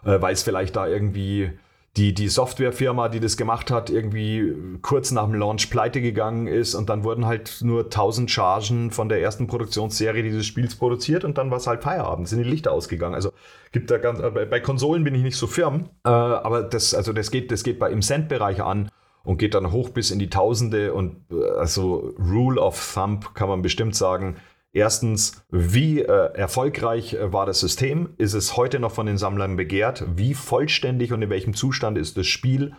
[0.05, 1.51] Äh, weil es vielleicht da irgendwie
[1.97, 4.53] die, die Softwarefirma, die das gemacht hat, irgendwie
[4.83, 9.09] kurz nach dem Launch pleite gegangen ist und dann wurden halt nur 1000 Chargen von
[9.09, 12.73] der ersten Produktionsserie dieses Spiels produziert und dann war es halt Feierabend, sind die Lichter
[12.73, 13.15] ausgegangen.
[13.15, 13.33] Also
[13.71, 17.13] gibt da ganz, äh, bei, Konsolen bin ich nicht so firm, äh, aber das, also
[17.13, 18.91] das geht, das geht bei im Cent-Bereich an
[19.23, 23.49] und geht dann hoch bis in die Tausende und äh, also Rule of Thumb kann
[23.49, 24.37] man bestimmt sagen.
[24.75, 28.11] Erstens, wie äh, erfolgreich äh, war das System?
[28.19, 30.05] Ist es heute noch von den Sammlern begehrt?
[30.17, 32.75] Wie vollständig und in welchem Zustand ist das Spiel?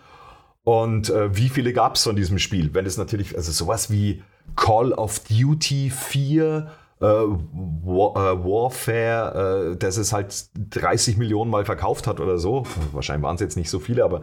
[0.66, 2.74] Und äh, wie viele gab es von diesem Spiel?
[2.74, 4.22] Wenn es natürlich, also sowas wie
[4.58, 6.85] Call of Duty 4, äh, War, äh,
[8.38, 12.64] Warfare, äh, das es halt 30 Millionen Mal verkauft hat oder so.
[12.94, 14.22] Wahrscheinlich waren es jetzt nicht so viele, aber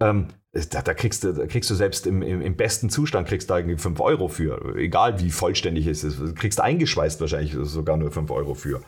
[0.00, 3.50] ähm, da, da, kriegst du, da kriegst du selbst im, im, im besten Zustand kriegst
[3.50, 4.74] du irgendwie 5 Euro für.
[4.76, 6.34] Egal wie vollständig es ist.
[6.36, 8.80] Kriegst eingeschweißt wahrscheinlich sogar nur 5 Euro für.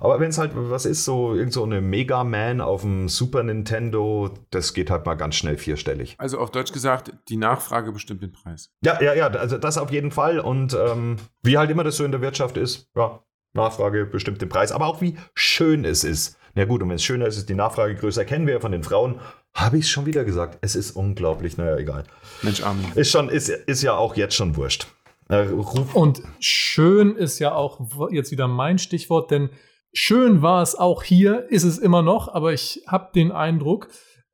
[0.00, 3.42] Aber wenn es halt was ist, so irgend so eine Mega Man auf dem Super
[3.42, 6.16] Nintendo, das geht halt mal ganz schnell vierstellig.
[6.18, 8.72] Also auf Deutsch gesagt, die Nachfrage bestimmt den Preis.
[8.82, 10.40] Ja, ja, ja, also das auf jeden Fall.
[10.40, 13.22] Und ähm, wie halt immer das so in der Wirtschaft ist, ja,
[13.52, 14.72] Nachfrage bestimmt den Preis.
[14.72, 16.38] Aber auch wie schön es ist.
[16.54, 18.24] Na gut, und wenn es schöner ist, ist die Nachfrage größer.
[18.24, 19.20] Kennen wir ja von den Frauen.
[19.54, 20.58] Habe ich es schon wieder gesagt.
[20.62, 21.56] Es ist unglaublich.
[21.58, 22.04] Naja, egal.
[22.42, 22.86] Mensch, Armin.
[22.94, 24.86] Ist, schon, ist, ist ja auch jetzt schon wurscht.
[25.28, 29.50] Äh, Und schön ist ja auch jetzt wieder mein Stichwort, denn
[29.92, 33.88] schön war es auch hier, ist es immer noch, aber ich habe den Eindruck,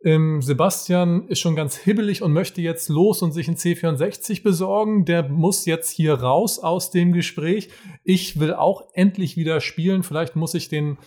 [0.05, 5.05] ähm, Sebastian ist schon ganz hibbelig und möchte jetzt los und sich ein C64 besorgen.
[5.05, 7.71] Der muss jetzt hier raus aus dem Gespräch.
[8.05, 10.05] Ich will auch endlich wieder spielen.
[10.05, 10.99] Vielleicht muss ich den,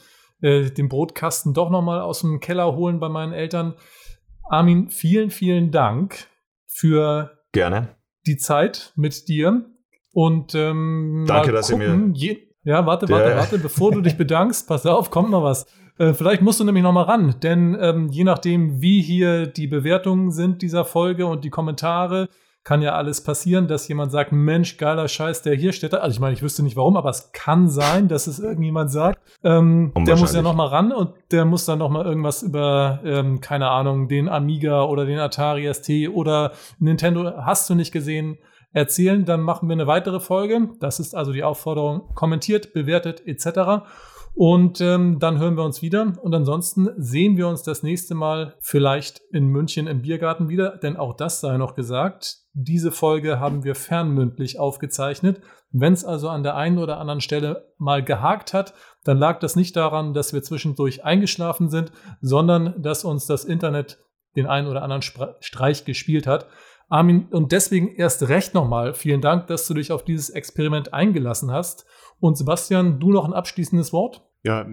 [0.41, 3.76] äh, den Brotkasten doch noch mal aus dem Keller holen bei meinen Eltern.
[4.50, 6.28] Armin, vielen, vielen Dank
[6.68, 7.95] für gerne.
[8.26, 9.66] die Zeit mit dir.
[10.12, 14.68] Und ähm, Danke, dass ihr Je ja, warte, warte, Der- warte, bevor du dich bedankst,
[14.68, 15.66] pass auf, kommt noch was.
[15.97, 19.68] Äh, vielleicht musst du nämlich noch mal ran, denn ähm, je nachdem, wie hier die
[19.68, 22.30] Bewertungen sind dieser Folge und die Kommentare,
[22.66, 25.93] kann ja alles passieren, dass jemand sagt, Mensch, geiler Scheiß, der hier steht.
[25.95, 29.20] Also ich meine, ich wüsste nicht warum, aber es kann sein, dass es irgendjemand sagt.
[29.43, 30.43] Ähm, der muss ja Unwahrscheinlich.
[30.43, 34.30] noch mal ran und der muss dann noch mal irgendwas über, ähm, keine Ahnung, den
[34.30, 38.38] Amiga oder den Atari ST oder Nintendo hast du nicht gesehen
[38.72, 39.26] erzählen.
[39.26, 40.70] Dann machen wir eine weitere Folge.
[40.80, 42.14] Das ist also die Aufforderung.
[42.16, 43.86] Kommentiert, bewertet etc.
[44.36, 46.14] Und ähm, dann hören wir uns wieder.
[46.22, 50.78] Und ansonsten sehen wir uns das nächste Mal vielleicht in München im Biergarten wieder.
[50.78, 52.38] Denn auch das sei noch gesagt.
[52.54, 55.42] Diese Folge haben wir fernmündlich aufgezeichnet.
[55.72, 59.56] Wenn es also an der einen oder anderen Stelle mal gehakt hat, dann lag das
[59.56, 61.92] nicht daran, dass wir zwischendurch eingeschlafen sind,
[62.22, 64.00] sondern dass uns das Internet
[64.36, 65.04] den einen oder anderen
[65.42, 66.48] Streich gespielt hat.
[66.90, 71.52] Armin, und deswegen erst recht nochmal vielen Dank, dass du dich auf dieses Experiment eingelassen
[71.52, 71.86] hast.
[72.20, 74.26] Und Sebastian, du noch ein abschließendes Wort?
[74.42, 74.66] Ja,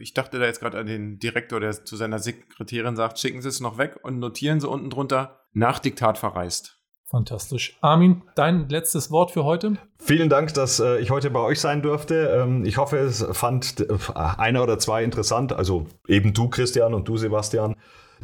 [0.00, 3.48] ich dachte da jetzt gerade an den Direktor, der zu seiner Sekretärin sagt, schicken Sie
[3.48, 6.78] es noch weg und notieren Sie unten drunter, nach Diktat verreist.
[7.12, 7.76] Fantastisch.
[7.82, 9.76] Armin, dein letztes Wort für heute?
[9.98, 12.42] Vielen Dank, dass äh, ich heute bei euch sein durfte.
[12.42, 15.52] Ähm, ich hoffe, es fand äh, einer oder zwei interessant.
[15.52, 17.76] Also eben du, Christian, und du, Sebastian.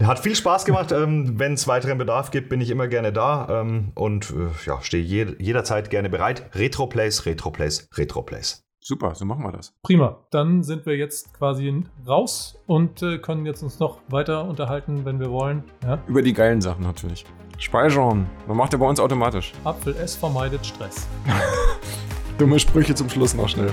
[0.04, 0.92] Hat viel Spaß gemacht.
[0.92, 4.80] Ähm, Wenn es weiteren Bedarf gibt, bin ich immer gerne da ähm, und äh, ja,
[4.80, 6.50] stehe je, jederzeit gerne bereit.
[6.54, 8.64] Retroplays, Retroplays, Retroplays.
[8.80, 9.74] Super, so machen wir das.
[9.82, 10.24] Prima.
[10.30, 15.18] Dann sind wir jetzt quasi raus und äh, können jetzt uns noch weiter unterhalten, wenn
[15.18, 15.64] wir wollen.
[15.82, 15.98] Ja?
[16.06, 17.26] Über die geilen Sachen natürlich.
[17.58, 18.30] Speichern.
[18.46, 19.52] Man macht ja bei uns automatisch.
[19.64, 21.08] Apfel S vermeidet Stress.
[22.38, 23.72] Dumme Sprüche zum Schluss noch schnell.